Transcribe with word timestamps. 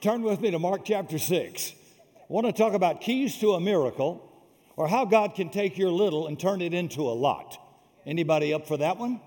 Turn 0.00 0.22
with 0.22 0.40
me 0.40 0.50
to 0.50 0.58
Mark 0.58 0.86
chapter 0.86 1.18
6. 1.18 1.74
I 2.16 2.22
want 2.28 2.46
to 2.46 2.54
talk 2.54 2.72
about 2.72 3.02
keys 3.02 3.36
to 3.40 3.52
a 3.52 3.60
miracle 3.60 4.32
or 4.74 4.88
how 4.88 5.04
God 5.04 5.34
can 5.34 5.50
take 5.50 5.76
your 5.76 5.90
little 5.90 6.26
and 6.26 6.40
turn 6.40 6.62
it 6.62 6.72
into 6.72 7.02
a 7.02 7.12
lot. 7.12 7.58
Anybody 8.06 8.54
up 8.54 8.66
for 8.66 8.78
that 8.78 8.96
one? 8.96 9.20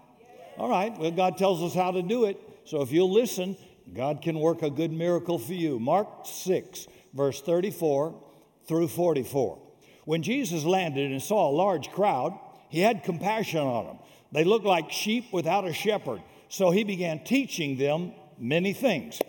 All 0.57 0.67
right. 0.67 0.97
Well, 0.97 1.12
God 1.12 1.38
tells 1.38 1.62
us 1.62 1.75
how 1.75 1.91
to 1.91 2.01
do 2.01 2.25
it. 2.25 2.41
So 2.65 2.81
if 2.81 2.91
you'll 2.91 3.13
listen, 3.13 3.55
God 3.94 4.23
can 4.23 4.39
work 4.39 4.63
a 4.63 4.71
good 4.71 4.91
miracle 4.91 5.38
for 5.38 5.54
you. 5.54 5.79
Mark 5.79 6.07
6, 6.25 6.88
verse 7.14 7.40
34 7.40 8.20
through 8.68 8.88
44. 8.88 9.60
When 10.05 10.24
Jesus 10.24 10.64
landed 10.64 11.12
and 11.12 11.21
saw 11.21 11.52
a 11.52 11.54
large 11.54 11.92
crowd, 11.92 12.36
he 12.70 12.80
had 12.80 13.04
compassion 13.04 13.60
on 13.60 13.86
them. 13.86 13.98
They 14.32 14.44
looked 14.44 14.66
like 14.66 14.92
sheep 14.92 15.26
without 15.32 15.68
a 15.68 15.74
shepherd. 15.74 16.24
So 16.50 16.71
he 16.71 16.84
began 16.84 17.24
teaching 17.24 17.78
them 17.78 18.14
many 18.40 18.74
things. 18.74 19.21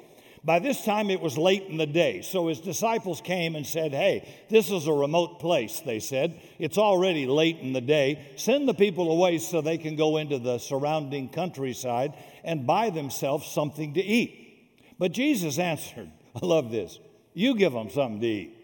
By 0.45 0.59
this 0.59 0.85
time, 0.85 1.09
it 1.09 1.23
was 1.23 1.39
late 1.39 1.65
in 1.69 1.79
the 1.79 1.87
day. 1.87 2.21
So 2.21 2.49
his 2.49 2.61
disciples 2.61 3.23
came 3.23 3.57
and 3.57 3.67
said, 3.67 3.93
Hey, 3.93 4.29
this 4.51 4.71
is 4.71 4.87
a 4.87 4.93
remote 4.93 5.41
place, 5.41 5.81
they 5.81 6.01
said. 6.01 6.39
It's 6.59 6.77
already 6.77 7.27
late 7.27 7.61
in 7.61 7.73
the 7.73 7.81
day. 7.81 8.33
Send 8.37 8.69
the 8.69 8.75
people 8.75 9.11
away 9.11 9.39
so 9.39 9.63
they 9.63 9.79
can 9.79 9.97
go 9.97 10.19
into 10.19 10.39
the 10.39 10.59
surrounding 10.59 11.31
countryside 11.31 12.13
and 12.45 12.67
buy 12.67 12.91
themselves 12.91 13.47
something 13.47 13.95
to 13.95 14.03
eat. 14.03 14.93
But 14.99 15.13
Jesus 15.13 15.59
answered, 15.59 16.11
I 16.43 16.45
love 16.45 16.71
this. 16.71 16.99
You 17.33 17.57
give 17.57 17.73
them 17.73 17.89
something 17.89 18.21
to 18.21 18.27
eat. 18.27 18.59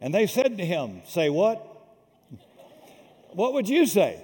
And 0.00 0.12
they 0.12 0.26
said 0.26 0.58
to 0.58 0.64
him, 0.64 1.02
Say 1.06 1.30
what? 1.30 1.66
What 3.32 3.52
would 3.52 3.68
you 3.68 3.86
say? 3.86 4.20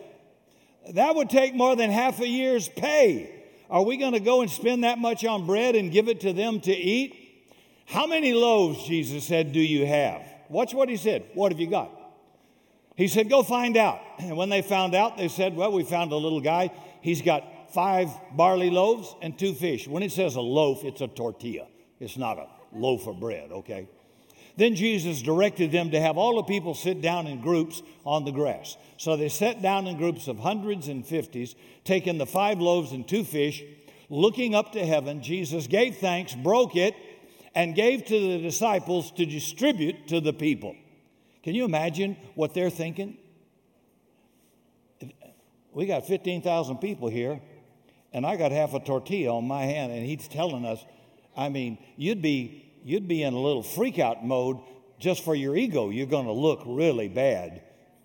That 0.94 1.14
would 1.14 1.30
take 1.30 1.54
more 1.54 1.76
than 1.76 1.90
half 1.90 2.18
a 2.18 2.26
year's 2.26 2.68
pay. 2.68 3.35
Are 3.70 3.82
we 3.82 3.96
going 3.96 4.12
to 4.12 4.20
go 4.20 4.42
and 4.42 4.50
spend 4.50 4.84
that 4.84 4.98
much 4.98 5.24
on 5.24 5.46
bread 5.46 5.74
and 5.74 5.90
give 5.90 6.08
it 6.08 6.20
to 6.20 6.32
them 6.32 6.60
to 6.60 6.72
eat? 6.72 7.14
How 7.86 8.06
many 8.06 8.32
loaves, 8.32 8.84
Jesus 8.84 9.24
said, 9.24 9.52
do 9.52 9.60
you 9.60 9.86
have? 9.86 10.22
Watch 10.48 10.74
what 10.74 10.88
he 10.88 10.96
said. 10.96 11.24
What 11.34 11.52
have 11.52 11.60
you 11.60 11.68
got? 11.68 11.90
He 12.96 13.08
said, 13.08 13.28
Go 13.28 13.42
find 13.42 13.76
out. 13.76 14.00
And 14.18 14.34
when 14.34 14.48
they 14.48 14.62
found 14.62 14.94
out, 14.94 15.18
they 15.18 15.28
said, 15.28 15.54
Well, 15.54 15.70
we 15.72 15.84
found 15.84 16.10
a 16.10 16.16
little 16.16 16.40
guy. 16.40 16.70
He's 17.02 17.20
got 17.20 17.44
five 17.74 18.08
barley 18.32 18.70
loaves 18.70 19.14
and 19.20 19.38
two 19.38 19.52
fish. 19.52 19.86
When 19.86 20.02
it 20.02 20.10
says 20.10 20.36
a 20.36 20.40
loaf, 20.40 20.84
it's 20.84 21.02
a 21.02 21.08
tortilla, 21.08 21.66
it's 22.00 22.16
not 22.16 22.38
a 22.38 22.48
loaf 22.72 23.06
of 23.06 23.20
bread, 23.20 23.52
okay? 23.52 23.88
Then 24.56 24.74
Jesus 24.74 25.20
directed 25.20 25.70
them 25.70 25.90
to 25.90 26.00
have 26.00 26.16
all 26.16 26.36
the 26.36 26.42
people 26.42 26.74
sit 26.74 27.02
down 27.02 27.26
in 27.26 27.42
groups 27.42 27.82
on 28.04 28.24
the 28.24 28.32
grass. 28.32 28.76
So 28.96 29.16
they 29.16 29.28
sat 29.28 29.60
down 29.60 29.86
in 29.86 29.98
groups 29.98 30.28
of 30.28 30.38
hundreds 30.38 30.88
and 30.88 31.06
fifties, 31.06 31.54
taking 31.84 32.16
the 32.16 32.26
five 32.26 32.58
loaves 32.58 32.92
and 32.92 33.06
two 33.06 33.24
fish. 33.24 33.62
Looking 34.08 34.54
up 34.54 34.72
to 34.72 34.84
heaven, 34.84 35.22
Jesus 35.22 35.66
gave 35.66 35.98
thanks, 35.98 36.34
broke 36.34 36.74
it, 36.74 36.94
and 37.54 37.74
gave 37.74 38.06
to 38.06 38.18
the 38.18 38.38
disciples 38.38 39.10
to 39.12 39.26
distribute 39.26 40.08
to 40.08 40.20
the 40.20 40.32
people. 40.32 40.74
Can 41.42 41.54
you 41.54 41.64
imagine 41.64 42.16
what 42.34 42.54
they're 42.54 42.70
thinking? 42.70 43.18
We 45.72 45.86
got 45.86 46.06
15,000 46.06 46.78
people 46.78 47.08
here, 47.08 47.40
and 48.12 48.24
I 48.24 48.36
got 48.36 48.52
half 48.52 48.72
a 48.72 48.80
tortilla 48.80 49.36
on 49.36 49.46
my 49.46 49.64
hand, 49.64 49.92
and 49.92 50.06
he's 50.06 50.28
telling 50.28 50.64
us, 50.64 50.82
I 51.36 51.50
mean, 51.50 51.76
you'd 51.96 52.22
be 52.22 52.65
you'd 52.86 53.08
be 53.08 53.24
in 53.24 53.34
a 53.34 53.40
little 53.40 53.64
freak 53.64 53.98
out 53.98 54.24
mode 54.24 54.60
just 55.00 55.24
for 55.24 55.34
your 55.34 55.56
ego. 55.56 55.90
You're 55.90 56.06
going 56.06 56.26
to 56.26 56.32
look 56.32 56.62
really 56.64 57.08
bad 57.08 57.60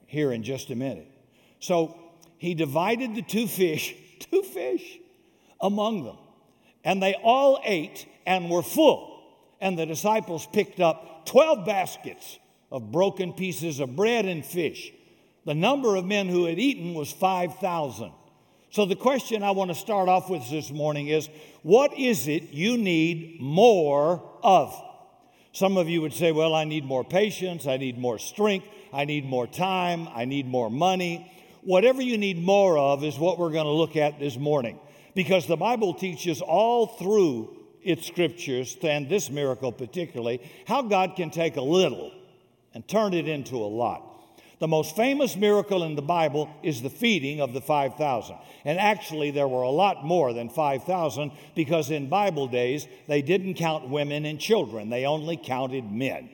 here 0.08 0.32
in 0.32 0.42
just 0.42 0.72
a 0.72 0.76
minute. 0.76 1.08
So 1.60 1.96
he 2.40 2.56
divided 2.56 3.14
the 3.14 3.22
two 3.22 3.48
fish, 3.48 3.94
two 4.20 4.42
fish 4.42 4.98
among 5.62 6.04
them. 6.04 6.18
And 6.84 7.02
they 7.02 7.14
all 7.14 7.62
ate 7.64 8.08
and 8.26 8.50
were 8.50 8.64
full. 8.64 9.24
And 9.62 9.78
the 9.78 9.86
disciples 9.86 10.48
picked 10.52 10.80
up 10.80 11.28
12 11.28 11.64
baskets 11.64 12.40
of 12.72 12.92
broken 12.92 13.34
pieces 13.34 13.80
of 13.80 13.96
bread 13.96 14.26
and 14.26 14.44
fish. 14.44 14.92
The 15.46 15.54
number 15.54 15.96
of 15.96 16.06
men 16.06 16.28
who 16.28 16.46
had 16.46 16.58
eaten 16.58 16.96
was 16.96 17.12
5,000. 17.12 18.12
So, 18.72 18.86
the 18.86 18.96
question 18.96 19.44
I 19.44 19.52
want 19.52 19.70
to 19.70 19.76
start 19.76 20.08
off 20.08 20.30
with 20.30 20.50
this 20.50 20.72
morning 20.72 21.08
is 21.08 21.30
what 21.62 21.94
is 22.00 22.30
it 22.30 22.54
you 22.54 22.78
need 22.78 23.42
more 23.42 24.24
of? 24.42 24.74
Some 25.52 25.76
of 25.76 25.90
you 25.90 26.02
would 26.02 26.14
say, 26.14 26.32
Well, 26.32 26.56
I 26.56 26.64
need 26.64 26.86
more 26.86 27.04
patience, 27.04 27.68
I 27.68 27.76
need 27.76 27.98
more 27.98 28.18
strength, 28.18 28.66
I 28.94 29.04
need 29.04 29.26
more 29.26 29.46
time, 29.46 30.08
I 30.16 30.24
need 30.24 30.48
more 30.48 30.70
money. 30.70 31.30
Whatever 31.64 32.02
you 32.02 32.18
need 32.18 32.42
more 32.42 32.78
of 32.78 33.04
is 33.04 33.20
what 33.20 33.38
we're 33.38 33.52
going 33.52 33.66
to 33.66 33.72
look 33.72 33.98
at 33.98 34.20
this 34.20 34.38
morning. 34.38 34.80
Because 35.16 35.48
the 35.48 35.58
Bible 35.58 35.94
teaches 35.94 36.42
all 36.42 36.88
through 36.88 37.58
its 37.84 38.08
scriptures, 38.08 38.78
and 38.82 39.10
this 39.10 39.30
miracle 39.30 39.74
particularly, 39.74 40.40
how 40.66 40.82
God 40.82 41.18
can 41.18 41.30
take 41.30 41.58
a 41.58 41.62
little 41.62 42.14
and 42.74 42.88
turn 42.88 43.14
it 43.14 43.28
into 43.28 43.58
a 43.58 43.68
lot. 43.68 44.11
The 44.62 44.68
most 44.68 44.96
famous 44.96 45.36
miracle 45.36 45.82
in 45.82 45.96
the 45.96 46.04
Bible 46.04 46.48
is 46.62 46.84
the 46.84 46.90
feeding 46.92 47.42
of 47.42 47.52
the 47.52 47.62
5,000. 47.62 48.36
And 48.64 48.78
actually, 48.78 49.32
there 49.32 49.48
were 49.48 49.64
a 49.64 49.72
lot 49.72 50.06
more 50.06 50.34
than 50.34 50.50
5,000 50.50 51.32
because 51.56 51.90
in 51.90 52.10
Bible 52.10 52.46
days, 52.46 52.88
they 53.08 53.24
didn't 53.24 53.56
count 53.56 53.90
women 53.90 54.24
and 54.24 54.40
children, 54.40 54.92
they 54.92 55.08
only 55.08 55.36
counted 55.36 55.92
men. 55.92 56.30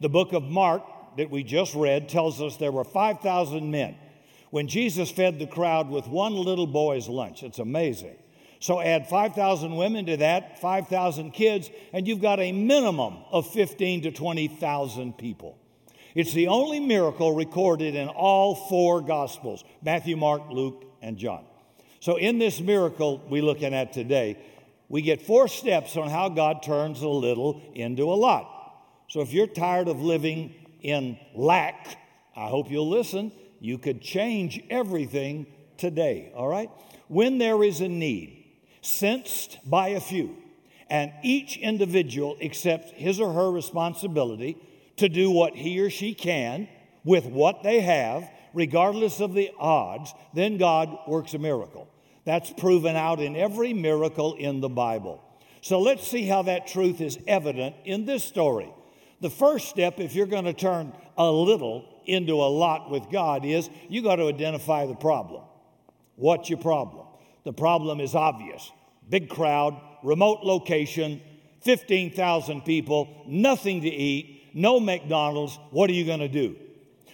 The 0.00 0.08
book 0.08 0.32
of 0.32 0.44
Mark 0.44 0.84
that 1.18 1.30
we 1.30 1.44
just 1.44 1.74
read 1.74 2.08
tells 2.08 2.40
us 2.40 2.56
there 2.56 2.72
were 2.72 2.82
5,000 2.82 3.70
men. 3.70 3.94
When 4.48 4.68
Jesus 4.68 5.10
fed 5.10 5.38
the 5.38 5.46
crowd 5.46 5.90
with 5.90 6.08
one 6.08 6.32
little 6.34 6.66
boy's 6.66 7.08
lunch, 7.08 7.42
it's 7.42 7.58
amazing. 7.58 8.16
So 8.58 8.80
add 8.80 9.06
5,000 9.06 9.76
women 9.76 10.06
to 10.06 10.16
that, 10.16 10.62
5,000 10.62 11.32
kids, 11.32 11.68
and 11.92 12.08
you've 12.08 12.22
got 12.22 12.40
a 12.40 12.52
minimum 12.52 13.18
of 13.30 13.46
15 13.52 14.04
to 14.04 14.12
20,000 14.12 15.18
people. 15.18 15.58
It's 16.16 16.32
the 16.32 16.48
only 16.48 16.80
miracle 16.80 17.34
recorded 17.34 17.94
in 17.94 18.08
all 18.08 18.54
four 18.54 19.02
Gospels 19.02 19.62
Matthew, 19.82 20.16
Mark, 20.16 20.50
Luke, 20.50 20.86
and 21.02 21.18
John. 21.18 21.44
So, 22.00 22.16
in 22.16 22.38
this 22.38 22.58
miracle 22.58 23.22
we're 23.28 23.42
looking 23.42 23.74
at 23.74 23.92
today, 23.92 24.38
we 24.88 25.02
get 25.02 25.20
four 25.20 25.46
steps 25.46 25.94
on 25.94 26.08
how 26.08 26.30
God 26.30 26.62
turns 26.62 27.02
a 27.02 27.08
little 27.08 27.60
into 27.74 28.04
a 28.04 28.16
lot. 28.16 28.48
So, 29.08 29.20
if 29.20 29.34
you're 29.34 29.46
tired 29.46 29.88
of 29.88 30.00
living 30.00 30.54
in 30.80 31.18
lack, 31.34 31.98
I 32.34 32.48
hope 32.48 32.70
you'll 32.70 32.88
listen. 32.88 33.30
You 33.60 33.76
could 33.76 34.00
change 34.00 34.64
everything 34.70 35.44
today, 35.76 36.32
all 36.34 36.48
right? 36.48 36.70
When 37.08 37.36
there 37.36 37.62
is 37.62 37.82
a 37.82 37.88
need 37.88 38.42
sensed 38.80 39.58
by 39.68 39.88
a 39.88 40.00
few, 40.00 40.34
and 40.88 41.12
each 41.22 41.58
individual 41.58 42.38
accepts 42.40 42.92
his 42.92 43.20
or 43.20 43.34
her 43.34 43.50
responsibility 43.50 44.56
to 44.96 45.08
do 45.08 45.30
what 45.30 45.54
he 45.54 45.80
or 45.80 45.90
she 45.90 46.14
can 46.14 46.68
with 47.04 47.24
what 47.26 47.62
they 47.62 47.80
have, 47.80 48.28
regardless 48.52 49.20
of 49.20 49.34
the 49.34 49.50
odds, 49.58 50.12
then 50.34 50.56
God 50.56 50.96
works 51.06 51.34
a 51.34 51.38
miracle. 51.38 51.88
That's 52.24 52.52
proven 52.52 52.96
out 52.96 53.20
in 53.20 53.36
every 53.36 53.72
miracle 53.72 54.34
in 54.34 54.60
the 54.60 54.68
Bible. 54.68 55.22
So 55.60 55.80
let's 55.80 56.06
see 56.06 56.24
how 56.24 56.42
that 56.42 56.66
truth 56.66 57.00
is 57.00 57.18
evident 57.26 57.76
in 57.84 58.04
this 58.04 58.24
story. 58.24 58.72
The 59.20 59.30
first 59.30 59.68
step, 59.68 59.98
if 59.98 60.14
you're 60.14 60.26
going 60.26 60.44
to 60.44 60.52
turn 60.52 60.92
a 61.16 61.30
little 61.30 62.02
into 62.04 62.34
a 62.34 62.50
lot 62.50 62.90
with 62.90 63.10
God, 63.10 63.44
is 63.44 63.70
you 63.88 64.02
got 64.02 64.16
to 64.16 64.26
identify 64.26 64.86
the 64.86 64.94
problem. 64.94 65.42
What's 66.16 66.50
your 66.50 66.58
problem? 66.58 67.06
The 67.44 67.52
problem 67.52 68.00
is 68.00 68.14
obvious 68.14 68.70
big 69.08 69.28
crowd, 69.28 69.80
remote 70.02 70.40
location, 70.42 71.20
15,000 71.62 72.62
people, 72.62 73.24
nothing 73.26 73.82
to 73.82 73.88
eat, 73.88 74.35
no 74.56 74.80
McDonald's, 74.80 75.58
what 75.70 75.90
are 75.90 75.92
you 75.92 76.06
going 76.06 76.20
to 76.20 76.28
do? 76.28 76.56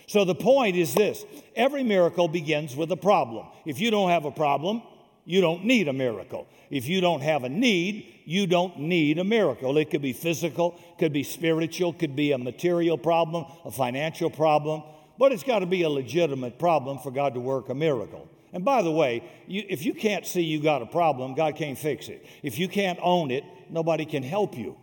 So 0.06 0.24
the 0.24 0.34
point 0.34 0.76
is 0.76 0.94
this 0.94 1.24
every 1.56 1.82
miracle 1.82 2.28
begins 2.28 2.76
with 2.76 2.90
a 2.92 2.96
problem. 2.96 3.46
If 3.66 3.80
you 3.80 3.90
don't 3.90 4.10
have 4.10 4.24
a 4.24 4.30
problem, 4.30 4.82
you 5.24 5.40
don't 5.40 5.64
need 5.64 5.88
a 5.88 5.92
miracle. 5.92 6.46
If 6.70 6.88
you 6.88 7.00
don't 7.00 7.20
have 7.20 7.44
a 7.44 7.48
need, 7.48 8.22
you 8.24 8.46
don't 8.46 8.78
need 8.78 9.18
a 9.18 9.24
miracle. 9.24 9.76
It 9.76 9.90
could 9.90 10.02
be 10.02 10.12
physical, 10.12 10.78
could 10.98 11.12
be 11.12 11.24
spiritual, 11.24 11.92
could 11.92 12.14
be 12.14 12.32
a 12.32 12.38
material 12.38 12.96
problem, 12.96 13.44
a 13.64 13.70
financial 13.70 14.30
problem, 14.30 14.84
but 15.18 15.32
it's 15.32 15.42
got 15.42 15.58
to 15.58 15.66
be 15.66 15.82
a 15.82 15.90
legitimate 15.90 16.58
problem 16.58 16.98
for 16.98 17.10
God 17.10 17.34
to 17.34 17.40
work 17.40 17.68
a 17.68 17.74
miracle. 17.74 18.28
And 18.52 18.64
by 18.64 18.82
the 18.82 18.90
way, 18.90 19.24
you, 19.46 19.64
if 19.68 19.84
you 19.84 19.94
can't 19.94 20.26
see 20.26 20.42
you 20.42 20.62
got 20.62 20.82
a 20.82 20.86
problem, 20.86 21.34
God 21.34 21.56
can't 21.56 21.78
fix 21.78 22.08
it. 22.08 22.24
If 22.42 22.58
you 22.58 22.68
can't 22.68 22.98
own 23.02 23.30
it, 23.30 23.44
nobody 23.68 24.04
can 24.04 24.22
help 24.22 24.56
you. 24.56 24.76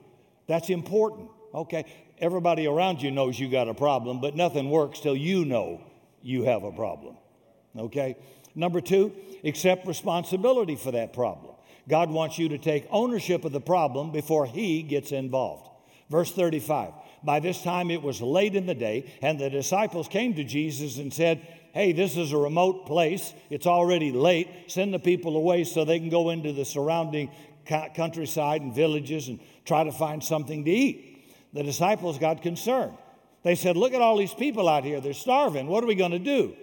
That's 0.48 0.70
important. 0.70 1.30
Okay? 1.54 1.86
Everybody 2.20 2.68
around 2.68 3.02
you 3.02 3.12
knows 3.12 3.40
you 3.40 3.50
got 3.50 3.70
a 3.70 3.74
problem, 3.74 4.20
but 4.20 4.36
nothing 4.36 4.70
works 4.70 5.00
till 5.00 5.16
you 5.16 5.46
know 5.46 5.82
you 6.22 6.44
have 6.44 6.64
a 6.64 6.72
problem. 6.72 7.18
Okay? 7.78 8.18
Number 8.56 8.82
two, 8.82 9.14
accept 9.44 9.88
responsibility 9.88 10.76
for 10.76 10.92
that 10.92 11.14
problem. 11.14 11.56
God 11.88 12.10
wants 12.10 12.38
you 12.38 12.50
to 12.50 12.58
take 12.58 12.86
ownership 12.92 13.46
of 13.46 13.52
the 13.52 13.62
problem 13.62 14.12
before 14.12 14.46
He 14.46 14.84
gets 14.84 15.12
involved. 15.12 15.70
Verse 16.10 16.32
35 16.32 16.94
By 17.24 17.40
this 17.40 17.62
time 17.62 17.90
it 17.92 18.02
was 18.02 18.22
late 18.22 18.56
in 18.56 18.66
the 18.66 18.76
day, 18.76 19.12
and 19.22 19.40
the 19.40 19.50
disciples 19.50 20.08
came 20.08 20.34
to 20.36 20.44
Jesus 20.44 20.98
and 20.98 21.14
said, 21.14 21.46
Hey, 21.74 21.92
this 21.92 22.18
is 22.18 22.34
a 22.34 22.38
remote 22.38 22.86
place. 22.86 23.34
It's 23.50 23.68
already 23.68 24.12
late. 24.12 24.50
Send 24.68 24.94
the 24.94 25.00
people 25.00 25.38
away 25.38 25.64
so 25.64 25.86
they 25.86 26.00
can 26.00 26.10
go 26.10 26.32
into 26.32 26.52
the 26.52 26.66
surrounding 26.66 27.32
countryside 27.66 28.62
and 28.62 28.74
villages 28.74 29.28
and 29.28 29.40
try 29.66 29.84
to 29.84 29.92
find 29.92 30.24
something 30.24 30.66
to 30.66 30.72
eat. 30.72 31.09
The 31.54 31.64
disciples 31.64 32.18
got 32.20 32.42
concerned. 32.42 32.98
They 33.44 33.56
said, 33.56 33.78
Look 33.78 33.94
at 33.94 34.02
all 34.02 34.18
these 34.18 34.34
people 34.34 34.68
out 34.68 34.84
here. 34.84 35.02
They're 35.02 35.14
starving. 35.14 35.68
What 35.68 35.84
are 35.84 35.88
we 35.88 35.96
going 35.96 36.12
to 36.12 36.20
do? 36.20 36.56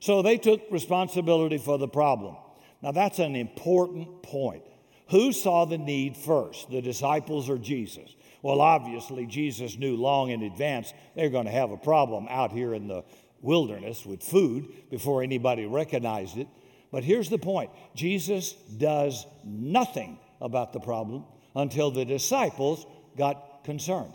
So 0.00 0.22
they 0.22 0.36
took 0.36 0.60
responsibility 0.70 1.58
for 1.58 1.78
the 1.78 1.88
problem. 1.88 2.36
Now, 2.82 2.92
that's 2.92 3.18
an 3.18 3.36
important 3.36 4.22
point. 4.22 4.62
Who 5.10 5.32
saw 5.32 5.64
the 5.64 5.78
need 5.78 6.16
first, 6.16 6.70
the 6.70 6.82
disciples 6.82 7.48
or 7.48 7.56
Jesus? 7.56 8.14
Well, 8.42 8.60
obviously, 8.60 9.26
Jesus 9.26 9.78
knew 9.78 9.96
long 9.96 10.30
in 10.30 10.42
advance 10.42 10.92
they're 11.14 11.30
going 11.30 11.46
to 11.46 11.50
have 11.50 11.70
a 11.70 11.78
problem 11.78 12.26
out 12.28 12.52
here 12.52 12.74
in 12.74 12.88
the 12.88 13.04
wilderness 13.40 14.04
with 14.04 14.22
food 14.22 14.90
before 14.90 15.22
anybody 15.22 15.64
recognized 15.66 16.36
it. 16.36 16.48
But 16.90 17.04
here's 17.04 17.30
the 17.30 17.38
point 17.38 17.70
Jesus 17.94 18.52
does 18.52 19.26
nothing 19.44 20.18
about 20.40 20.72
the 20.72 20.80
problem 20.80 21.24
until 21.54 21.90
the 21.90 22.04
disciples 22.04 22.86
got 23.16 23.64
concerned. 23.64 24.12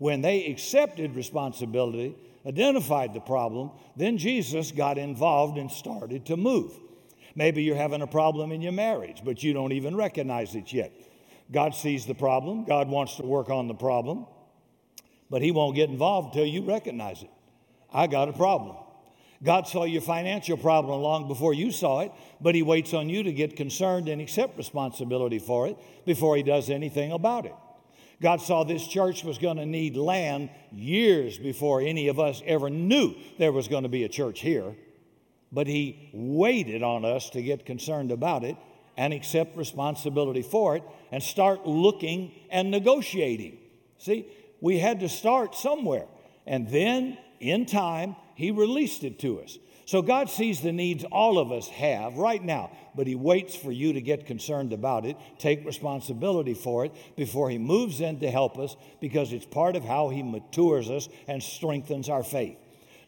When 0.00 0.22
they 0.22 0.46
accepted 0.46 1.14
responsibility, 1.14 2.16
identified 2.46 3.12
the 3.12 3.20
problem, 3.20 3.72
then 3.96 4.16
Jesus 4.16 4.72
got 4.72 4.96
involved 4.96 5.58
and 5.58 5.70
started 5.70 6.24
to 6.24 6.38
move. 6.38 6.72
Maybe 7.34 7.62
you're 7.62 7.76
having 7.76 8.00
a 8.00 8.06
problem 8.06 8.50
in 8.50 8.62
your 8.62 8.72
marriage, 8.72 9.20
but 9.22 9.42
you 9.42 9.52
don't 9.52 9.72
even 9.72 9.94
recognize 9.94 10.54
it 10.54 10.72
yet. 10.72 10.90
God 11.52 11.74
sees 11.74 12.06
the 12.06 12.14
problem, 12.14 12.64
God 12.64 12.88
wants 12.88 13.16
to 13.16 13.24
work 13.24 13.50
on 13.50 13.68
the 13.68 13.74
problem, 13.74 14.24
but 15.28 15.42
He 15.42 15.50
won't 15.50 15.76
get 15.76 15.90
involved 15.90 16.34
until 16.34 16.46
you 16.46 16.62
recognize 16.62 17.22
it. 17.22 17.30
I 17.92 18.06
got 18.06 18.30
a 18.30 18.32
problem. 18.32 18.78
God 19.42 19.68
saw 19.68 19.84
your 19.84 20.00
financial 20.00 20.56
problem 20.56 21.02
long 21.02 21.28
before 21.28 21.52
you 21.52 21.70
saw 21.70 22.00
it, 22.00 22.12
but 22.40 22.54
He 22.54 22.62
waits 22.62 22.94
on 22.94 23.10
you 23.10 23.22
to 23.22 23.32
get 23.34 23.54
concerned 23.54 24.08
and 24.08 24.22
accept 24.22 24.56
responsibility 24.56 25.38
for 25.38 25.66
it 25.66 25.76
before 26.06 26.38
He 26.38 26.42
does 26.42 26.70
anything 26.70 27.12
about 27.12 27.44
it. 27.44 27.54
God 28.22 28.42
saw 28.42 28.64
this 28.64 28.86
church 28.86 29.24
was 29.24 29.38
going 29.38 29.56
to 29.56 29.66
need 29.66 29.96
land 29.96 30.50
years 30.70 31.38
before 31.38 31.80
any 31.80 32.08
of 32.08 32.20
us 32.20 32.42
ever 32.44 32.68
knew 32.68 33.14
there 33.38 33.52
was 33.52 33.68
going 33.68 33.84
to 33.84 33.88
be 33.88 34.04
a 34.04 34.08
church 34.08 34.40
here, 34.40 34.76
but 35.50 35.66
He 35.66 36.10
waited 36.12 36.82
on 36.82 37.04
us 37.04 37.30
to 37.30 37.42
get 37.42 37.64
concerned 37.64 38.12
about 38.12 38.44
it 38.44 38.56
and 38.96 39.14
accept 39.14 39.56
responsibility 39.56 40.42
for 40.42 40.76
it 40.76 40.82
and 41.10 41.22
start 41.22 41.66
looking 41.66 42.32
and 42.50 42.70
negotiating. 42.70 43.56
See, 43.96 44.26
we 44.60 44.78
had 44.78 45.00
to 45.00 45.08
start 45.08 45.54
somewhere. 45.54 46.06
And 46.46 46.68
then, 46.68 47.16
in 47.40 47.64
time, 47.64 48.16
He 48.34 48.50
released 48.50 49.02
it 49.02 49.18
to 49.20 49.40
us. 49.40 49.58
So 49.90 50.02
God 50.02 50.30
sees 50.30 50.60
the 50.60 50.70
needs 50.70 51.02
all 51.02 51.36
of 51.36 51.50
us 51.50 51.66
have 51.66 52.16
right 52.16 52.40
now, 52.40 52.70
but 52.94 53.08
He 53.08 53.16
waits 53.16 53.56
for 53.56 53.72
you 53.72 53.94
to 53.94 54.00
get 54.00 54.24
concerned 54.24 54.72
about 54.72 55.04
it, 55.04 55.16
take 55.40 55.66
responsibility 55.66 56.54
for 56.54 56.84
it 56.84 56.92
before 57.16 57.50
He 57.50 57.58
moves 57.58 58.00
in 58.00 58.20
to 58.20 58.30
help 58.30 58.56
us 58.56 58.76
because 59.00 59.32
it's 59.32 59.46
part 59.46 59.74
of 59.74 59.82
how 59.82 60.08
He 60.08 60.22
matures 60.22 60.88
us 60.88 61.08
and 61.26 61.42
strengthens 61.42 62.08
our 62.08 62.22
faith. 62.22 62.56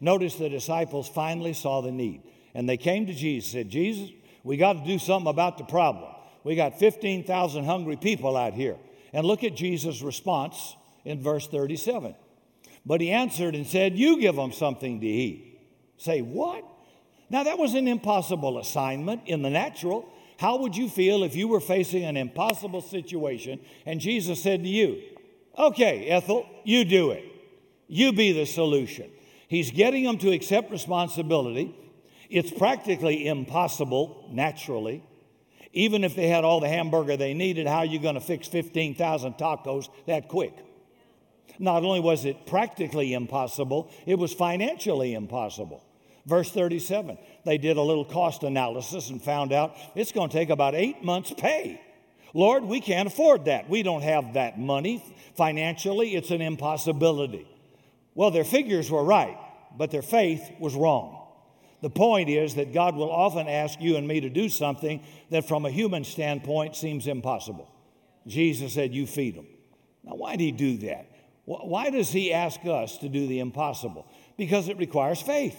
Notice 0.01 0.35
the 0.35 0.49
disciples 0.49 1.07
finally 1.07 1.53
saw 1.53 1.79
the 1.79 1.89
need 1.89 2.21
and 2.53 2.67
they 2.67 2.75
came 2.75 3.05
to 3.05 3.13
Jesus 3.13 3.53
and 3.53 3.61
said, 3.61 3.69
Jesus, 3.69 4.09
we 4.43 4.57
got 4.57 4.73
to 4.73 4.85
do 4.85 4.99
something 4.99 5.29
about 5.29 5.57
the 5.57 5.63
problem. 5.63 6.13
We 6.43 6.57
got 6.57 6.79
15,000 6.79 7.63
hungry 7.63 7.95
people 7.95 8.35
out 8.35 8.55
here. 8.55 8.75
And 9.13 9.25
look 9.25 9.45
at 9.45 9.55
Jesus' 9.55 10.01
response 10.01 10.75
in 11.05 11.23
verse 11.23 11.47
37. 11.47 12.13
But 12.85 12.99
he 12.99 13.11
answered 13.11 13.55
and 13.55 13.65
said, 13.65 13.97
You 13.97 14.19
give 14.19 14.35
them 14.35 14.51
something 14.51 14.99
to 14.99 15.07
eat. 15.07 15.51
Say, 15.95 16.21
what? 16.21 16.65
Now, 17.33 17.41
that 17.45 17.57
was 17.57 17.73
an 17.73 17.87
impossible 17.87 18.59
assignment 18.59 19.23
in 19.25 19.41
the 19.41 19.49
natural. 19.49 20.07
How 20.37 20.57
would 20.57 20.77
you 20.77 20.87
feel 20.87 21.23
if 21.23 21.35
you 21.35 21.47
were 21.47 21.59
facing 21.59 22.03
an 22.03 22.15
impossible 22.15 22.81
situation 22.81 23.59
and 23.87 23.99
Jesus 23.99 24.41
said 24.41 24.61
to 24.61 24.69
you, 24.69 25.01
Okay, 25.57 26.09
Ethel, 26.09 26.47
you 26.63 26.85
do 26.85 27.09
it. 27.09 27.25
You 27.87 28.13
be 28.13 28.33
the 28.33 28.45
solution. 28.45 29.09
He's 29.47 29.71
getting 29.71 30.03
them 30.03 30.19
to 30.19 30.31
accept 30.31 30.69
responsibility. 30.69 31.75
It's 32.29 32.51
practically 32.51 33.27
impossible 33.27 34.29
naturally. 34.31 35.03
Even 35.71 36.03
if 36.03 36.15
they 36.15 36.27
had 36.27 36.43
all 36.43 36.59
the 36.59 36.69
hamburger 36.69 37.17
they 37.17 37.33
needed, 37.33 37.65
how 37.65 37.79
are 37.79 37.85
you 37.85 37.97
going 37.97 38.13
to 38.13 38.21
fix 38.21 38.47
15,000 38.47 39.33
tacos 39.33 39.89
that 40.05 40.27
quick? 40.27 40.53
Not 41.57 41.83
only 41.83 41.99
was 41.99 42.25
it 42.25 42.45
practically 42.45 43.11
impossible, 43.13 43.89
it 44.05 44.19
was 44.19 44.33
financially 44.33 45.15
impossible. 45.15 45.83
Verse 46.25 46.49
37, 46.51 47.17
they 47.45 47.57
did 47.57 47.75
a 47.75 47.81
little 47.81 48.05
cost 48.05 48.43
analysis 48.43 49.09
and 49.09 49.21
found 49.21 49.51
out 49.51 49.75
it's 49.93 50.13
going 50.13 50.29
to 50.29 50.37
take 50.37 50.49
about 50.49 50.73
eight 50.73 51.03
months' 51.03 51.33
pay. 51.37 51.81
Lord, 52.33 52.63
we 52.63 52.79
can't 52.79 53.07
afford 53.07 53.45
that. 53.45 53.69
We 53.69 53.83
don't 53.83 54.01
have 54.01 54.33
that 54.33 54.57
money. 54.57 55.03
Financially, 55.35 56.15
it's 56.15 56.31
an 56.31 56.41
impossibility. 56.41 57.47
Well, 58.15 58.31
their 58.31 58.45
figures 58.45 58.89
were 58.89 59.03
right, 59.03 59.37
but 59.77 59.91
their 59.91 60.01
faith 60.01 60.49
was 60.59 60.75
wrong. 60.75 61.19
The 61.81 61.89
point 61.89 62.29
is 62.29 62.55
that 62.55 62.73
God 62.73 62.95
will 62.95 63.11
often 63.11 63.49
ask 63.49 63.81
you 63.81 63.97
and 63.97 64.07
me 64.07 64.21
to 64.21 64.29
do 64.29 64.47
something 64.47 65.03
that, 65.29 65.47
from 65.47 65.65
a 65.65 65.69
human 65.69 66.05
standpoint, 66.05 66.77
seems 66.77 67.07
impossible. 67.07 67.69
Jesus 68.25 68.73
said, 68.73 68.93
You 68.93 69.05
feed 69.05 69.35
them. 69.35 69.47
Now, 70.03 70.15
why 70.15 70.37
did 70.37 70.43
he 70.43 70.51
do 70.51 70.77
that? 70.87 71.07
Why 71.45 71.89
does 71.89 72.09
he 72.09 72.31
ask 72.31 72.61
us 72.65 72.97
to 72.99 73.09
do 73.09 73.27
the 73.27 73.39
impossible? 73.39 74.07
Because 74.37 74.69
it 74.69 74.77
requires 74.77 75.21
faith. 75.21 75.57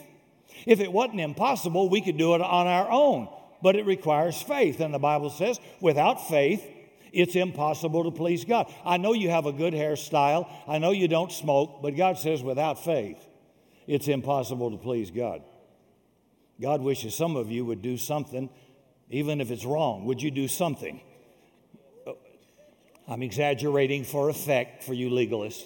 If 0.66 0.80
it 0.80 0.92
wasn't 0.92 1.20
impossible, 1.20 1.88
we 1.88 2.00
could 2.00 2.16
do 2.16 2.34
it 2.34 2.40
on 2.40 2.66
our 2.66 2.90
own, 2.90 3.28
but 3.62 3.76
it 3.76 3.86
requires 3.86 4.40
faith. 4.40 4.80
And 4.80 4.94
the 4.94 4.98
Bible 4.98 5.30
says, 5.30 5.60
without 5.80 6.28
faith, 6.28 6.64
it's 7.12 7.36
impossible 7.36 8.04
to 8.04 8.10
please 8.10 8.44
God. 8.44 8.72
I 8.84 8.96
know 8.96 9.12
you 9.12 9.30
have 9.30 9.46
a 9.46 9.52
good 9.52 9.74
hairstyle, 9.74 10.48
I 10.66 10.78
know 10.78 10.90
you 10.90 11.08
don't 11.08 11.30
smoke, 11.30 11.80
but 11.82 11.96
God 11.96 12.18
says, 12.18 12.42
without 12.42 12.84
faith, 12.84 13.24
it's 13.86 14.08
impossible 14.08 14.70
to 14.70 14.76
please 14.76 15.10
God. 15.10 15.42
God 16.60 16.80
wishes 16.80 17.14
some 17.14 17.36
of 17.36 17.50
you 17.50 17.64
would 17.64 17.82
do 17.82 17.96
something, 17.96 18.48
even 19.10 19.40
if 19.40 19.50
it's 19.50 19.64
wrong. 19.64 20.04
Would 20.06 20.22
you 20.22 20.30
do 20.30 20.48
something? 20.48 21.00
I'm 23.06 23.22
exaggerating 23.22 24.04
for 24.04 24.30
effect 24.30 24.82
for 24.82 24.94
you 24.94 25.10
legalists. 25.10 25.64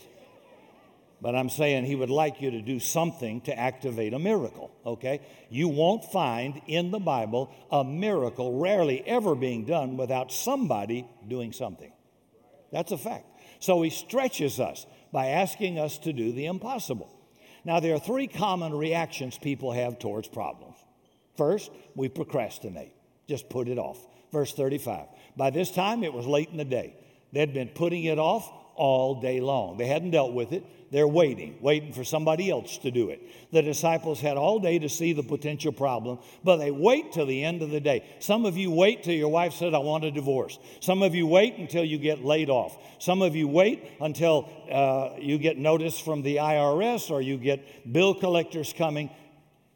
But 1.20 1.34
I'm 1.34 1.48
saying 1.48 1.84
he 1.84 1.96
would 1.96 2.10
like 2.10 2.40
you 2.40 2.52
to 2.52 2.62
do 2.62 2.78
something 2.78 3.40
to 3.42 3.58
activate 3.58 4.14
a 4.14 4.18
miracle, 4.18 4.70
okay? 4.86 5.20
You 5.50 5.68
won't 5.68 6.04
find 6.04 6.60
in 6.66 6.92
the 6.92 7.00
Bible 7.00 7.52
a 7.72 7.82
miracle 7.82 8.60
rarely 8.60 9.04
ever 9.06 9.34
being 9.34 9.64
done 9.64 9.96
without 9.96 10.30
somebody 10.30 11.08
doing 11.26 11.52
something. 11.52 11.92
That's 12.70 12.92
a 12.92 12.98
fact. 12.98 13.26
So 13.58 13.82
he 13.82 13.90
stretches 13.90 14.60
us 14.60 14.86
by 15.12 15.26
asking 15.26 15.78
us 15.78 15.98
to 15.98 16.12
do 16.12 16.32
the 16.32 16.46
impossible. 16.46 17.12
Now, 17.64 17.80
there 17.80 17.94
are 17.94 18.00
three 18.00 18.28
common 18.28 18.72
reactions 18.72 19.36
people 19.36 19.72
have 19.72 19.98
towards 19.98 20.28
problems. 20.28 20.76
First, 21.36 21.70
we 21.96 22.08
procrastinate, 22.08 22.92
just 23.28 23.48
put 23.48 23.68
it 23.68 23.78
off. 23.78 23.98
Verse 24.32 24.52
35. 24.52 25.06
By 25.36 25.50
this 25.50 25.70
time, 25.70 26.04
it 26.04 26.12
was 26.12 26.26
late 26.26 26.50
in 26.50 26.58
the 26.58 26.64
day. 26.64 26.94
They'd 27.32 27.52
been 27.52 27.68
putting 27.68 28.04
it 28.04 28.18
off 28.18 28.50
all 28.78 29.20
day 29.20 29.40
long. 29.40 29.76
They 29.76 29.86
hadn't 29.86 30.12
dealt 30.12 30.32
with 30.32 30.52
it. 30.52 30.64
They're 30.90 31.08
waiting, 31.08 31.58
waiting 31.60 31.92
for 31.92 32.02
somebody 32.02 32.50
else 32.50 32.78
to 32.78 32.90
do 32.90 33.10
it. 33.10 33.20
The 33.52 33.60
disciples 33.60 34.20
had 34.20 34.38
all 34.38 34.58
day 34.58 34.78
to 34.78 34.88
see 34.88 35.12
the 35.12 35.22
potential 35.22 35.70
problem, 35.70 36.18
but 36.42 36.56
they 36.56 36.70
wait 36.70 37.12
till 37.12 37.26
the 37.26 37.44
end 37.44 37.60
of 37.60 37.70
the 37.70 37.80
day. 37.80 38.06
Some 38.20 38.46
of 38.46 38.56
you 38.56 38.70
wait 38.70 39.02
till 39.02 39.12
your 39.12 39.28
wife 39.28 39.52
said, 39.52 39.74
I 39.74 39.78
want 39.78 40.04
a 40.04 40.10
divorce. 40.10 40.58
Some 40.80 41.02
of 41.02 41.14
you 41.14 41.26
wait 41.26 41.56
until 41.56 41.84
you 41.84 41.98
get 41.98 42.24
laid 42.24 42.48
off. 42.48 42.78
Some 42.98 43.20
of 43.20 43.36
you 43.36 43.48
wait 43.48 43.84
until 44.00 44.48
uh, 44.72 45.18
you 45.20 45.36
get 45.36 45.58
notice 45.58 45.98
from 45.98 46.22
the 46.22 46.36
IRS 46.36 47.10
or 47.10 47.20
you 47.20 47.36
get 47.36 47.92
bill 47.92 48.14
collectors 48.14 48.72
coming. 48.72 49.10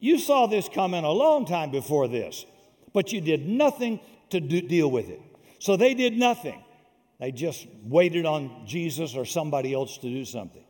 You 0.00 0.18
saw 0.18 0.46
this 0.46 0.68
coming 0.68 1.04
a 1.04 1.12
long 1.12 1.44
time 1.44 1.70
before 1.70 2.08
this, 2.08 2.46
but 2.94 3.12
you 3.12 3.20
did 3.20 3.46
nothing 3.46 4.00
to 4.30 4.40
do, 4.40 4.62
deal 4.62 4.90
with 4.90 5.10
it. 5.10 5.20
So 5.58 5.76
they 5.76 5.92
did 5.92 6.16
nothing. 6.16 6.64
They 7.22 7.30
just 7.30 7.68
waited 7.84 8.26
on 8.26 8.66
Jesus 8.66 9.14
or 9.14 9.24
somebody 9.24 9.72
else 9.72 9.96
to 9.98 10.08
do 10.08 10.24
something. 10.24 10.64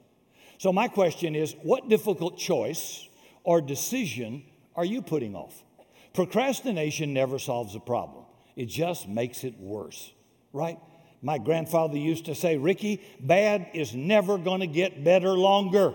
So, 0.58 0.70
my 0.70 0.86
question 0.86 1.34
is 1.34 1.54
what 1.62 1.88
difficult 1.88 2.36
choice 2.36 3.08
or 3.42 3.62
decision 3.62 4.42
are 4.76 4.84
you 4.84 5.00
putting 5.00 5.34
off? 5.34 5.64
Procrastination 6.12 7.14
never 7.14 7.38
solves 7.38 7.74
a 7.74 7.80
problem, 7.80 8.26
it 8.54 8.66
just 8.66 9.08
makes 9.08 9.44
it 9.44 9.58
worse, 9.58 10.12
right? 10.52 10.78
My 11.22 11.38
grandfather 11.38 11.96
used 11.96 12.26
to 12.26 12.34
say, 12.34 12.58
Ricky, 12.58 13.00
bad 13.18 13.68
is 13.72 13.94
never 13.94 14.36
going 14.36 14.60
to 14.60 14.66
get 14.66 15.02
better 15.02 15.30
longer, 15.30 15.94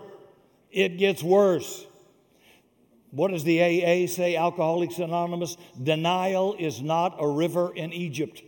it 0.72 0.98
gets 0.98 1.22
worse. 1.22 1.86
What 3.12 3.30
does 3.30 3.44
the 3.44 3.62
AA 3.62 4.08
say, 4.08 4.36
Alcoholics 4.36 4.98
Anonymous? 4.98 5.56
Denial 5.82 6.56
is 6.58 6.82
not 6.82 7.16
a 7.20 7.28
river 7.28 7.72
in 7.76 7.94
Egypt. 7.94 8.42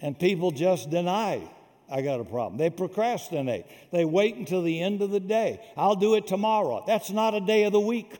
And 0.00 0.18
people 0.18 0.50
just 0.50 0.90
deny 0.90 1.48
I 1.88 2.02
got 2.02 2.20
a 2.20 2.24
problem. 2.24 2.58
They 2.58 2.70
procrastinate. 2.70 3.66
They 3.92 4.04
wait 4.04 4.36
until 4.36 4.62
the 4.62 4.80
end 4.82 5.02
of 5.02 5.10
the 5.10 5.20
day. 5.20 5.60
I'll 5.76 5.94
do 5.94 6.16
it 6.16 6.26
tomorrow. 6.26 6.82
That's 6.86 7.10
not 7.10 7.34
a 7.34 7.40
day 7.40 7.64
of 7.64 7.72
the 7.72 7.80
week. 7.80 8.18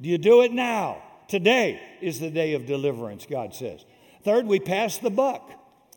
Do 0.00 0.08
you 0.08 0.18
do 0.18 0.42
it 0.42 0.52
now? 0.52 1.02
Today 1.28 1.80
is 2.00 2.20
the 2.20 2.30
day 2.30 2.54
of 2.54 2.66
deliverance, 2.66 3.26
God 3.28 3.54
says. 3.54 3.84
Third, 4.22 4.46
we 4.46 4.60
pass 4.60 4.98
the 4.98 5.10
buck. 5.10 5.50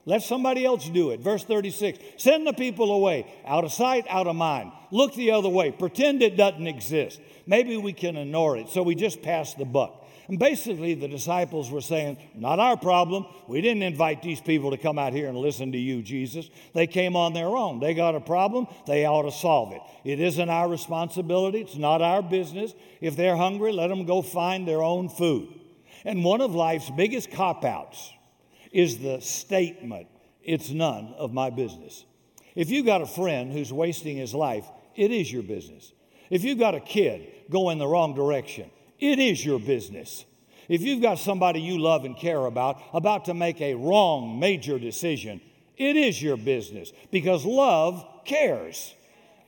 Let 0.05 0.23
somebody 0.23 0.65
else 0.65 0.89
do 0.89 1.11
it. 1.11 1.19
Verse 1.19 1.43
36 1.43 1.99
Send 2.17 2.47
the 2.47 2.53
people 2.53 2.91
away, 2.91 3.31
out 3.45 3.63
of 3.63 3.71
sight, 3.71 4.05
out 4.09 4.27
of 4.27 4.35
mind. 4.35 4.71
Look 4.91 5.13
the 5.13 5.31
other 5.31 5.49
way. 5.49 5.71
Pretend 5.71 6.23
it 6.23 6.37
doesn't 6.37 6.67
exist. 6.67 7.21
Maybe 7.45 7.77
we 7.77 7.93
can 7.93 8.17
ignore 8.17 8.57
it. 8.57 8.69
So 8.69 8.81
we 8.81 8.95
just 8.95 9.21
pass 9.21 9.53
the 9.53 9.65
buck. 9.65 10.00
And 10.31 10.39
basically, 10.39 10.93
the 10.93 11.09
disciples 11.09 11.69
were 11.69 11.81
saying, 11.81 12.15
Not 12.35 12.57
our 12.57 12.77
problem. 12.77 13.25
We 13.49 13.59
didn't 13.59 13.83
invite 13.83 14.21
these 14.21 14.39
people 14.39 14.71
to 14.71 14.77
come 14.77 14.97
out 14.97 15.11
here 15.11 15.27
and 15.27 15.37
listen 15.37 15.73
to 15.73 15.77
you, 15.77 16.01
Jesus. 16.01 16.49
They 16.73 16.87
came 16.87 17.17
on 17.17 17.33
their 17.33 17.49
own. 17.49 17.81
They 17.81 17.93
got 17.93 18.15
a 18.15 18.21
problem. 18.21 18.67
They 18.87 19.05
ought 19.05 19.23
to 19.23 19.31
solve 19.33 19.73
it. 19.73 19.81
It 20.05 20.21
isn't 20.21 20.49
our 20.49 20.69
responsibility. 20.69 21.59
It's 21.59 21.75
not 21.75 22.01
our 22.01 22.21
business. 22.21 22.73
If 23.01 23.17
they're 23.17 23.35
hungry, 23.35 23.73
let 23.73 23.89
them 23.89 24.05
go 24.05 24.21
find 24.21 24.65
their 24.65 24.81
own 24.81 25.09
food. 25.09 25.49
And 26.05 26.23
one 26.23 26.39
of 26.39 26.55
life's 26.55 26.89
biggest 26.89 27.29
cop 27.31 27.65
outs 27.65 28.13
is 28.71 28.99
the 28.99 29.19
statement, 29.19 30.07
It's 30.41 30.69
none 30.69 31.13
of 31.17 31.33
my 31.33 31.49
business. 31.49 32.05
If 32.55 32.69
you've 32.69 32.85
got 32.85 33.01
a 33.01 33.05
friend 33.05 33.51
who's 33.51 33.73
wasting 33.73 34.15
his 34.15 34.33
life, 34.33 34.65
it 34.95 35.11
is 35.11 35.29
your 35.29 35.43
business. 35.43 35.91
If 36.29 36.45
you've 36.45 36.57
got 36.57 36.73
a 36.73 36.79
kid 36.79 37.27
going 37.49 37.79
the 37.79 37.87
wrong 37.87 38.15
direction, 38.15 38.71
it 39.01 39.19
is 39.19 39.43
your 39.43 39.59
business. 39.59 40.25
If 40.69 40.81
you've 40.83 41.01
got 41.01 41.19
somebody 41.19 41.59
you 41.59 41.79
love 41.79 42.05
and 42.05 42.15
care 42.15 42.45
about 42.45 42.81
about 42.93 43.25
to 43.25 43.33
make 43.33 43.59
a 43.59 43.75
wrong 43.75 44.39
major 44.39 44.79
decision, 44.79 45.41
it 45.75 45.97
is 45.97 46.21
your 46.21 46.37
business 46.37 46.93
because 47.11 47.43
love 47.43 48.05
cares. 48.23 48.93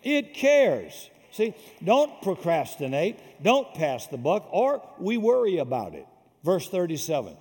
It 0.01 0.33
cares. 0.33 1.09
See, 1.31 1.55
don't 1.83 2.21
procrastinate, 2.21 3.19
don't 3.41 3.73
pass 3.73 4.07
the 4.07 4.17
buck, 4.17 4.47
or 4.51 4.87
we 4.99 5.17
worry 5.17 5.59
about 5.59 5.95
it. 5.95 6.05
Verse 6.43 6.67
37 6.67 7.37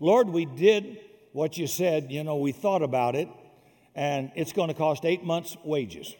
Lord, 0.00 0.28
we 0.28 0.44
did 0.44 0.98
what 1.32 1.56
you 1.56 1.66
said, 1.66 2.10
you 2.10 2.24
know, 2.24 2.36
we 2.36 2.52
thought 2.52 2.82
about 2.82 3.16
it, 3.16 3.28
and 3.94 4.30
it's 4.34 4.52
going 4.52 4.68
to 4.68 4.74
cost 4.74 5.04
eight 5.04 5.24
months' 5.24 5.56
wages. 5.64 6.14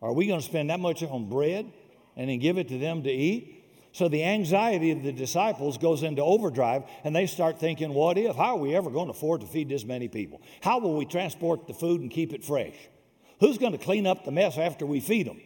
Are 0.00 0.12
we 0.12 0.26
going 0.26 0.40
to 0.40 0.46
spend 0.46 0.70
that 0.70 0.80
much 0.80 1.02
on 1.02 1.28
bread 1.28 1.70
and 2.16 2.30
then 2.30 2.38
give 2.38 2.58
it 2.58 2.68
to 2.68 2.78
them 2.78 3.02
to 3.02 3.10
eat? 3.10 3.55
So 3.96 4.08
the 4.08 4.24
anxiety 4.24 4.90
of 4.90 5.02
the 5.02 5.10
disciples 5.10 5.78
goes 5.78 6.02
into 6.02 6.20
overdrive 6.20 6.82
and 7.02 7.16
they 7.16 7.24
start 7.26 7.58
thinking, 7.58 7.94
what 7.94 8.18
if? 8.18 8.36
How 8.36 8.54
are 8.54 8.58
we 8.58 8.76
ever 8.76 8.90
going 8.90 9.06
to 9.06 9.12
afford 9.12 9.40
to 9.40 9.46
feed 9.46 9.70
this 9.70 9.86
many 9.86 10.06
people? 10.06 10.42
How 10.60 10.80
will 10.80 10.98
we 10.98 11.06
transport 11.06 11.66
the 11.66 11.72
food 11.72 12.02
and 12.02 12.10
keep 12.10 12.34
it 12.34 12.44
fresh? 12.44 12.74
Who's 13.40 13.56
going 13.56 13.72
to 13.72 13.78
clean 13.78 14.06
up 14.06 14.26
the 14.26 14.32
mess 14.32 14.58
after 14.58 14.84
we 14.84 15.00
feed 15.00 15.26
them? 15.26 15.40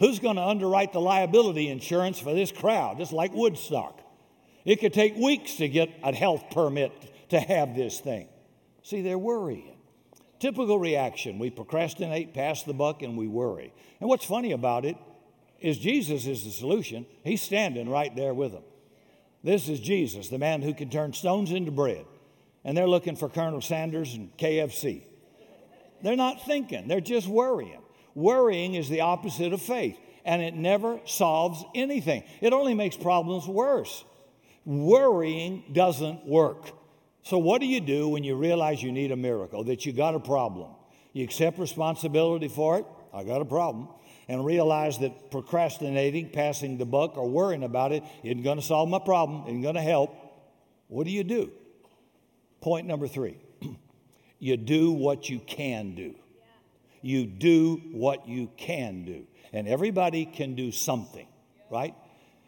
Who's 0.00 0.18
going 0.18 0.34
to 0.34 0.42
underwrite 0.42 0.92
the 0.92 1.00
liability 1.00 1.68
insurance 1.68 2.18
for 2.18 2.34
this 2.34 2.50
crowd, 2.50 2.98
just 2.98 3.12
like 3.12 3.32
Woodstock? 3.32 4.00
It 4.64 4.80
could 4.80 4.92
take 4.92 5.14
weeks 5.14 5.54
to 5.58 5.68
get 5.68 5.88
a 6.02 6.12
health 6.12 6.50
permit 6.50 6.90
to 7.28 7.38
have 7.38 7.76
this 7.76 8.00
thing. 8.00 8.26
See, 8.82 9.02
they're 9.02 9.16
worrying. 9.16 9.76
Typical 10.40 10.80
reaction 10.80 11.38
we 11.38 11.48
procrastinate, 11.48 12.34
pass 12.34 12.64
the 12.64 12.74
buck, 12.74 13.02
and 13.02 13.16
we 13.16 13.28
worry. 13.28 13.72
And 14.00 14.08
what's 14.08 14.24
funny 14.24 14.50
about 14.50 14.84
it 14.84 14.96
is 15.64 15.78
Jesus 15.78 16.26
is 16.26 16.44
the 16.44 16.50
solution. 16.50 17.06
He's 17.24 17.40
standing 17.40 17.88
right 17.88 18.14
there 18.14 18.34
with 18.34 18.52
them. 18.52 18.64
This 19.42 19.66
is 19.70 19.80
Jesus, 19.80 20.28
the 20.28 20.36
man 20.36 20.60
who 20.60 20.74
can 20.74 20.90
turn 20.90 21.14
stones 21.14 21.52
into 21.52 21.70
bread. 21.70 22.04
And 22.64 22.76
they're 22.76 22.86
looking 22.86 23.16
for 23.16 23.30
Colonel 23.30 23.62
Sanders 23.62 24.12
and 24.12 24.36
KFC. 24.36 25.04
They're 26.02 26.16
not 26.16 26.44
thinking, 26.44 26.86
they're 26.86 27.00
just 27.00 27.26
worrying. 27.26 27.80
Worrying 28.14 28.74
is 28.74 28.90
the 28.90 29.00
opposite 29.00 29.54
of 29.54 29.62
faith, 29.62 29.96
and 30.26 30.42
it 30.42 30.54
never 30.54 31.00
solves 31.06 31.64
anything. 31.74 32.24
It 32.42 32.52
only 32.52 32.74
makes 32.74 32.98
problems 32.98 33.48
worse. 33.48 34.04
Worrying 34.66 35.64
doesn't 35.72 36.26
work. 36.26 36.72
So, 37.22 37.38
what 37.38 37.62
do 37.62 37.66
you 37.66 37.80
do 37.80 38.08
when 38.08 38.22
you 38.22 38.36
realize 38.36 38.82
you 38.82 38.92
need 38.92 39.12
a 39.12 39.16
miracle, 39.16 39.64
that 39.64 39.86
you 39.86 39.94
got 39.94 40.14
a 40.14 40.20
problem? 40.20 40.72
You 41.14 41.24
accept 41.24 41.58
responsibility 41.58 42.48
for 42.48 42.80
it. 42.80 42.86
I 43.14 43.24
got 43.24 43.40
a 43.40 43.46
problem 43.46 43.88
and 44.28 44.44
realize 44.44 44.98
that 44.98 45.30
procrastinating, 45.30 46.30
passing 46.30 46.78
the 46.78 46.86
buck, 46.86 47.16
or 47.16 47.28
worrying 47.28 47.62
about 47.62 47.92
it 47.92 48.02
isn't 48.22 48.42
going 48.42 48.58
to 48.58 48.64
solve 48.64 48.88
my 48.88 48.98
problem, 48.98 49.44
isn't 49.46 49.62
going 49.62 49.74
to 49.74 49.82
help, 49.82 50.14
what 50.88 51.04
do 51.04 51.10
you 51.10 51.24
do? 51.24 51.50
Point 52.60 52.86
number 52.86 53.06
three 53.08 53.36
you 54.38 54.56
do 54.56 54.92
what 54.92 55.28
you 55.28 55.38
can 55.40 55.94
do. 55.94 56.14
You 57.02 57.26
do 57.26 57.82
what 57.92 58.26
you 58.26 58.50
can 58.56 59.04
do. 59.04 59.26
And 59.52 59.68
everybody 59.68 60.24
can 60.24 60.54
do 60.54 60.72
something, 60.72 61.26
right? 61.70 61.94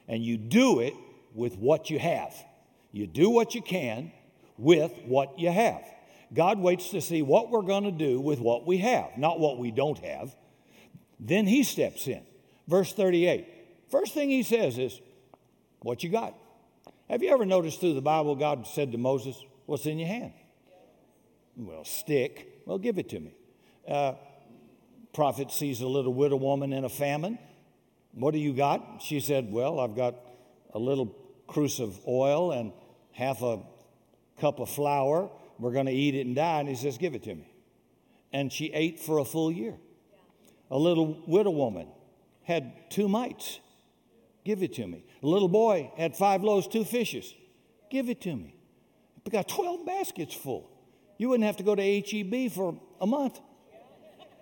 And 0.08 0.24
you 0.24 0.38
do 0.38 0.80
it 0.80 0.94
with 1.34 1.58
what 1.58 1.90
you 1.90 1.98
have. 1.98 2.34
You 2.90 3.06
do 3.06 3.28
what 3.28 3.54
you 3.54 3.60
can 3.60 4.12
with 4.56 4.92
what 5.04 5.38
you 5.38 5.50
have. 5.50 5.82
God 6.32 6.58
waits 6.58 6.90
to 6.90 7.00
see 7.00 7.22
what 7.22 7.50
we're 7.50 7.62
going 7.62 7.84
to 7.84 7.92
do 7.92 8.20
with 8.20 8.40
what 8.40 8.66
we 8.66 8.78
have, 8.78 9.16
not 9.16 9.38
what 9.38 9.58
we 9.58 9.70
don't 9.70 9.98
have. 9.98 10.34
Then 11.18 11.46
he 11.46 11.62
steps 11.62 12.06
in. 12.06 12.22
Verse 12.68 12.92
38. 12.92 13.46
First 13.90 14.14
thing 14.14 14.28
he 14.28 14.42
says 14.42 14.78
is, 14.78 15.00
What 15.80 16.02
you 16.02 16.10
got? 16.10 16.34
Have 17.08 17.22
you 17.22 17.30
ever 17.30 17.46
noticed 17.46 17.80
through 17.80 17.94
the 17.94 18.02
Bible 18.02 18.34
God 18.34 18.66
said 18.66 18.92
to 18.92 18.98
Moses, 18.98 19.42
What's 19.66 19.86
in 19.86 19.98
your 19.98 20.08
hand? 20.08 20.32
Well, 21.56 21.84
stick. 21.84 22.62
Well, 22.66 22.78
give 22.78 22.98
it 22.98 23.08
to 23.10 23.20
me. 23.20 23.34
Uh, 23.88 24.14
prophet 25.12 25.50
sees 25.50 25.80
a 25.80 25.86
little 25.86 26.12
widow 26.12 26.36
woman 26.36 26.72
in 26.72 26.84
a 26.84 26.88
famine. 26.88 27.38
What 28.12 28.32
do 28.32 28.38
you 28.38 28.52
got? 28.52 29.02
She 29.02 29.20
said, 29.20 29.50
Well, 29.50 29.80
I've 29.80 29.96
got 29.96 30.14
a 30.74 30.78
little 30.78 31.16
cruse 31.46 31.80
of 31.80 31.98
oil 32.06 32.52
and 32.52 32.72
half 33.12 33.42
a 33.42 33.60
cup 34.40 34.58
of 34.58 34.68
flour. 34.68 35.30
We're 35.58 35.72
going 35.72 35.86
to 35.86 35.92
eat 35.92 36.14
it 36.14 36.26
and 36.26 36.36
die. 36.36 36.60
And 36.60 36.68
he 36.68 36.74
says, 36.74 36.98
Give 36.98 37.14
it 37.14 37.22
to 37.24 37.34
me. 37.34 37.48
And 38.32 38.52
she 38.52 38.72
ate 38.72 39.00
for 39.00 39.18
a 39.18 39.24
full 39.24 39.50
year. 39.50 39.74
A 40.70 40.78
little 40.78 41.22
widow 41.26 41.50
woman 41.50 41.88
had 42.42 42.90
two 42.90 43.08
mites. 43.08 43.60
Give 44.44 44.62
it 44.62 44.74
to 44.74 44.86
me. 44.86 45.04
A 45.22 45.26
little 45.26 45.48
boy 45.48 45.92
had 45.96 46.16
five 46.16 46.42
loaves, 46.42 46.68
two 46.68 46.84
fishes. 46.84 47.34
Give 47.90 48.08
it 48.08 48.20
to 48.22 48.34
me. 48.34 48.54
We 49.24 49.30
got 49.30 49.48
12 49.48 49.84
baskets 49.84 50.34
full. 50.34 50.70
You 51.18 51.30
wouldn't 51.30 51.46
have 51.46 51.56
to 51.56 51.62
go 51.62 51.74
to 51.74 51.82
HEB 51.82 52.52
for 52.52 52.78
a 53.00 53.06
month. 53.06 53.40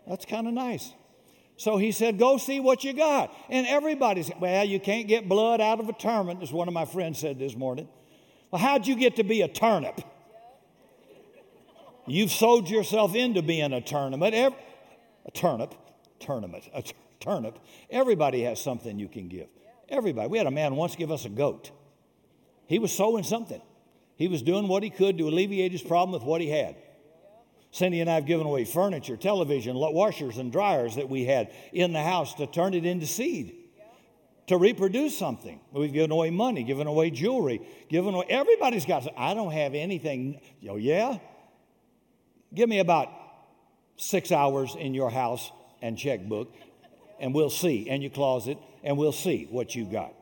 That's 0.06 0.24
kind 0.24 0.46
of 0.46 0.52
nice. 0.52 0.92
So 1.56 1.76
he 1.76 1.92
said, 1.92 2.18
Go 2.18 2.36
see 2.36 2.60
what 2.60 2.84
you 2.84 2.92
got. 2.92 3.32
And 3.48 3.66
everybody 3.66 4.22
said, 4.22 4.40
Well, 4.40 4.64
you 4.64 4.80
can't 4.80 5.08
get 5.08 5.28
blood 5.28 5.60
out 5.60 5.80
of 5.80 5.88
a 5.88 5.92
turnip, 5.92 6.42
as 6.42 6.52
one 6.52 6.68
of 6.68 6.74
my 6.74 6.84
friends 6.84 7.18
said 7.18 7.38
this 7.38 7.56
morning. 7.56 7.88
Well, 8.50 8.60
how'd 8.60 8.86
you 8.86 8.96
get 8.96 9.16
to 9.16 9.24
be 9.24 9.40
a 9.42 9.48
turnip? 9.48 10.00
You've 12.06 12.32
sold 12.32 12.68
yourself 12.68 13.14
into 13.14 13.40
being 13.40 13.72
a 13.72 13.80
turnip. 13.80 14.20
A 14.20 15.30
turnip 15.32 15.74
tournament, 16.21 16.68
a 16.73 16.83
t- 16.83 16.92
turnip. 17.21 17.59
Everybody 17.90 18.42
has 18.42 18.62
something 18.62 18.99
you 18.99 19.09
can 19.09 19.28
give. 19.28 19.49
Everybody. 19.88 20.28
We 20.28 20.38
had 20.38 20.47
a 20.47 20.52
man 20.52 20.76
once 20.76 20.97
give 20.97 21.11
us 21.11 21.25
a 21.25 21.28
goat. 21.28 21.71
He 22.66 22.78
was 22.78 22.92
sowing 22.92 23.25
something. 23.25 23.61
He 24.16 24.28
was 24.28 24.42
doing 24.42 24.68
what 24.68 24.83
he 24.83 24.90
could 24.90 25.18
to 25.18 25.28
alleviate 25.28 25.73
his 25.73 25.83
problem 25.83 26.12
with 26.12 26.23
what 26.23 26.40
he 26.40 26.49
had. 26.49 26.76
Cindy 27.71 28.00
and 28.00 28.09
I 28.09 28.14
have 28.14 28.26
given 28.26 28.47
away 28.47 28.64
furniture, 28.64 29.16
television, 29.16 29.75
washers, 29.76 30.38
and 30.38 30.52
dryers 30.52 30.94
that 30.94 31.09
we 31.09 31.25
had 31.25 31.52
in 31.73 31.92
the 31.92 32.02
house 32.02 32.35
to 32.35 32.47
turn 32.47 32.73
it 32.73 32.87
into 32.87 33.04
seed, 33.04 33.56
to 34.47 34.56
reproduce 34.56 35.18
something. 35.18 35.59
We've 35.73 35.92
given 35.92 36.12
away 36.12 36.30
money, 36.30 36.62
given 36.62 36.87
away 36.87 37.11
jewelry, 37.11 37.66
given 37.88 38.14
away. 38.14 38.26
Everybody's 38.28 38.87
got. 38.87 39.09
I 39.16 39.35
don't 39.35 39.50
have 39.50 39.75
anything. 39.75 40.40
Oh 40.68 40.76
yeah. 40.76 41.18
Give 42.54 42.68
me 42.68 42.78
about 42.78 43.09
six 43.97 44.30
hours 44.30 44.76
in 44.78 44.94
your 44.94 45.11
house 45.11 45.50
and 45.84 45.98
checkbook, 45.98 46.50
and 47.20 47.34
we'll 47.34 47.50
see, 47.50 47.90
and 47.90 48.02
your 48.02 48.10
closet, 48.10 48.56
and 48.82 48.96
we'll 48.96 49.12
see 49.12 49.46
what 49.50 49.74
you 49.74 49.84
got. 49.84 50.14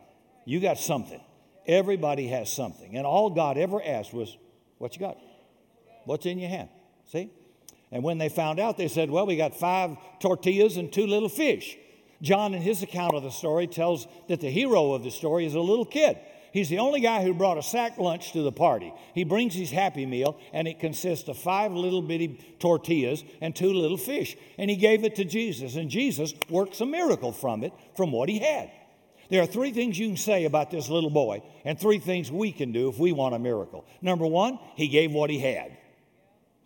You 0.44 0.58
got 0.58 0.76
something. 0.76 1.20
Everybody 1.66 2.26
has 2.26 2.52
something. 2.52 2.96
And 2.96 3.06
all 3.06 3.30
God 3.30 3.56
ever 3.56 3.80
asked 3.82 4.12
was, 4.12 4.36
What 4.78 4.96
you 4.96 5.00
got? 5.00 5.16
What's 6.04 6.26
in 6.26 6.40
your 6.40 6.50
hand? 6.50 6.68
See? 7.06 7.30
And 7.92 8.02
when 8.02 8.18
they 8.18 8.28
found 8.28 8.58
out, 8.58 8.76
they 8.76 8.88
said, 8.88 9.08
Well, 9.08 9.24
we 9.24 9.36
got 9.36 9.54
five 9.54 9.96
tortillas 10.18 10.76
and 10.78 10.92
two 10.92 11.06
little 11.06 11.28
fish. 11.28 11.78
John, 12.20 12.54
in 12.54 12.62
his 12.62 12.82
account 12.82 13.14
of 13.14 13.22
the 13.22 13.30
story, 13.30 13.68
tells 13.68 14.08
that 14.28 14.40
the 14.40 14.50
hero 14.50 14.92
of 14.92 15.04
the 15.04 15.10
story 15.12 15.46
is 15.46 15.54
a 15.54 15.60
little 15.60 15.84
kid 15.84 16.18
He's 16.52 16.68
the 16.68 16.80
only 16.80 17.00
guy 17.00 17.22
who 17.22 17.32
brought 17.32 17.56
a 17.56 17.62
sack 17.62 17.96
lunch 17.96 18.32
to 18.32 18.42
the 18.42 18.52
party. 18.52 18.92
He 19.14 19.24
brings 19.24 19.54
his 19.54 19.70
Happy 19.70 20.04
Meal, 20.04 20.38
and 20.52 20.68
it 20.68 20.80
consists 20.80 21.28
of 21.28 21.38
five 21.38 21.72
little 21.72 22.02
bitty 22.02 22.56
tortillas 22.58 23.24
and 23.40 23.56
two 23.56 23.72
little 23.72 23.96
fish. 23.96 24.36
And 24.58 24.68
he 24.68 24.76
gave 24.76 25.02
it 25.02 25.16
to 25.16 25.24
Jesus, 25.24 25.76
and 25.76 25.88
Jesus 25.90 26.34
works 26.50 26.82
a 26.82 26.86
miracle 26.86 27.32
from 27.32 27.64
it, 27.64 27.72
from 27.96 28.12
what 28.12 28.28
he 28.28 28.38
had. 28.38 28.70
There 29.30 29.42
are 29.42 29.46
three 29.46 29.72
things 29.72 29.98
you 29.98 30.08
can 30.08 30.18
say 30.18 30.44
about 30.44 30.70
this 30.70 30.90
little 30.90 31.08
boy, 31.08 31.42
and 31.64 31.80
three 31.80 31.98
things 31.98 32.30
we 32.30 32.52
can 32.52 32.70
do 32.70 32.90
if 32.90 32.98
we 32.98 33.12
want 33.12 33.34
a 33.34 33.38
miracle. 33.38 33.86
Number 34.02 34.26
one, 34.26 34.58
he 34.76 34.88
gave 34.88 35.10
what 35.10 35.30
he 35.30 35.38
had. 35.38 35.78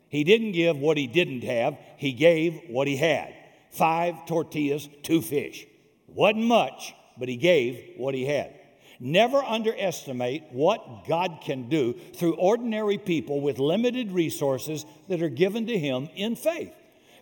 He 0.08 0.24
didn't 0.24 0.52
give 0.52 0.76
what 0.78 0.96
he 0.96 1.06
didn't 1.06 1.44
have, 1.44 1.78
he 1.96 2.12
gave 2.12 2.60
what 2.68 2.88
he 2.88 2.96
had 2.96 3.34
five 3.70 4.24
tortillas, 4.26 4.88
two 5.02 5.20
fish. 5.20 5.66
Wasn't 6.08 6.42
much, 6.42 6.94
but 7.18 7.28
he 7.28 7.36
gave 7.36 7.92
what 7.98 8.14
he 8.14 8.24
had. 8.24 8.54
Never 8.98 9.38
underestimate 9.38 10.44
what 10.50 11.06
God 11.06 11.40
can 11.42 11.68
do 11.68 11.94
through 12.14 12.34
ordinary 12.34 12.98
people 12.98 13.40
with 13.40 13.58
limited 13.58 14.12
resources 14.12 14.86
that 15.08 15.22
are 15.22 15.28
given 15.28 15.66
to 15.66 15.78
Him 15.78 16.08
in 16.16 16.36
faith. 16.36 16.72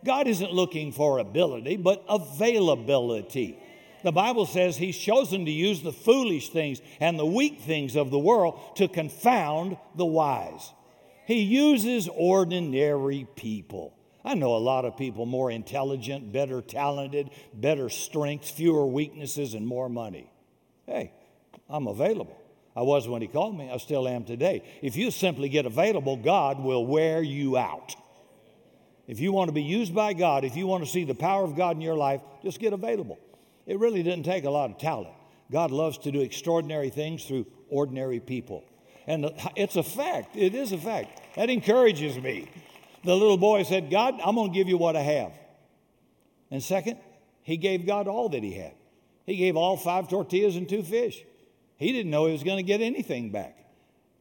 God 0.05 0.27
isn't 0.29 0.53
looking 0.53 0.93
for 0.93 1.19
ability, 1.19 1.77
but 1.77 2.05
availability. 2.09 3.59
The 4.05 4.13
Bible 4.13 4.47
says 4.47 4.77
He's 4.77 4.99
chosen 4.99 5.47
to 5.47 5.51
use 5.51 5.83
the 5.83 5.93
foolish 5.93 6.51
things 6.51 6.81
and 7.01 7.19
the 7.19 7.27
weak 7.27 7.61
things 7.61 7.97
of 7.97 8.11
the 8.11 8.19
world 8.19 8.77
to 8.77 8.87
confound 8.87 9.79
the 9.97 10.05
wise. 10.05 10.73
He 11.27 11.41
uses 11.41 12.09
ordinary 12.09 13.27
people. 13.35 13.97
I 14.25 14.35
know 14.35 14.57
a 14.57 14.59
lot 14.59 14.85
of 14.85 14.97
people 14.97 15.27
more 15.27 15.51
intelligent, 15.51 16.33
better 16.33 16.61
talented, 16.61 17.31
better 17.53 17.89
strengths, 17.89 18.51
fewer 18.51 18.87
weaknesses, 18.87 19.55
and 19.55 19.67
more 19.67 19.89
money. 19.89 20.31
Hey, 20.87 21.13
I'm 21.69 21.87
available. 21.87 22.41
I 22.77 22.83
was 22.83 23.07
when 23.07 23.23
he 23.23 23.29
called 23.29 23.57
me, 23.57 23.71
I 23.71 23.77
still 23.77 24.09
am 24.09 24.25
today. 24.25 24.63
If 24.83 24.97
you 24.97 25.11
simply 25.11 25.49
get 25.49 25.65
available, 25.65 26.17
God 26.17 26.59
will 26.59 26.87
wear 26.87 27.23
you 27.23 27.57
out. 27.57 27.95
If 29.07 29.21
you 29.21 29.33
want 29.33 29.49
to 29.49 29.53
be 29.53 29.63
used 29.63 29.95
by 29.95 30.13
God, 30.13 30.45
if 30.45 30.57
you 30.57 30.67
want 30.67 30.85
to 30.85 30.91
see 30.91 31.05
the 31.05 31.15
power 31.15 31.45
of 31.45 31.57
God 31.57 31.77
in 31.77 31.83
your 31.83 31.95
life, 31.95 32.21
just 32.43 32.59
get 32.59 32.73
available. 32.73 33.19
It 33.67 33.79
really 33.79 34.03
didn't 34.03 34.25
take 34.25 34.45
a 34.45 34.51
lot 34.51 34.71
of 34.71 34.79
talent. 34.79 35.15
God 35.53 35.71
loves 35.71 35.99
to 35.99 36.11
do 36.11 36.21
extraordinary 36.21 36.91
things 36.91 37.25
through 37.25 37.47
ordinary 37.69 38.19
people. 38.19 38.65
And 39.07 39.31
it's 39.57 39.77
a 39.77 39.83
fact. 39.83 40.35
It 40.35 40.55
is 40.55 40.73
a 40.73 40.79
fact. 40.79 41.21
That 41.37 41.51
encourages 41.51 42.17
me. 42.17 42.49
The 43.05 43.15
little 43.15 43.37
boy 43.37 43.63
said, 43.65 43.91
God, 43.91 44.15
I'm 44.25 44.35
going 44.35 44.51
to 44.51 44.59
give 44.59 44.69
you 44.69 44.79
what 44.79 44.97
I 44.97 45.03
have. 45.03 45.33
And 46.51 46.63
second, 46.63 46.99
he 47.43 47.59
gave 47.59 47.87
God 47.87 48.09
all 48.09 48.31
that 48.31 48.43
he 48.43 48.55
had. 48.55 48.73
He 49.27 49.37
gave 49.37 49.57
all 49.57 49.77
five 49.77 50.09
tortillas 50.09 50.57
and 50.57 50.69
two 50.69 50.83
fish. 50.83 51.23
He 51.85 51.93
didn't 51.93 52.11
know 52.11 52.25
he 52.25 52.33
was 52.33 52.43
going 52.43 52.57
to 52.57 52.63
get 52.63 52.81
anything 52.81 53.31
back. 53.31 53.59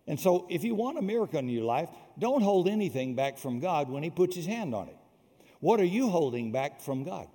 And 0.05 0.19
so, 0.19 0.45
if 0.49 0.65
you 0.65 0.75
want 0.75 0.97
a 0.97 1.01
miracle 1.01 1.39
in 1.39 1.47
your 1.47 1.63
life, 1.63 1.87
don't 2.19 2.41
hold 2.41 2.67
anything 2.67 3.15
back 3.15 3.37
from 3.37 3.61
God 3.61 3.89
when 3.89 4.03
He 4.03 4.09
puts 4.09 4.35
His 4.35 4.45
hand 4.45 4.75
on 4.75 4.89
it. 4.89 4.97
What 5.61 5.79
are 5.79 5.85
you 5.85 6.09
holding 6.09 6.51
back 6.51 6.81
from 6.81 7.05
God? 7.05 7.29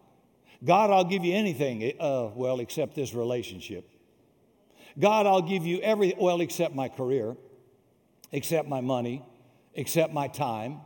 God, 0.62 0.90
I'll 0.90 1.04
give 1.04 1.24
you 1.24 1.34
anything, 1.34 1.94
uh, 1.98 2.28
well, 2.34 2.60
except 2.60 2.94
this 2.94 3.14
relationship. 3.14 3.88
God, 4.98 5.24
I'll 5.24 5.40
give 5.40 5.64
you 5.64 5.80
every, 5.80 6.12
well, 6.18 6.42
except 6.42 6.74
my 6.74 6.90
career, 6.90 7.34
except 8.30 8.68
my 8.68 8.82
money, 8.82 9.24
except 9.72 10.12
my 10.12 10.28
time, 10.28 10.82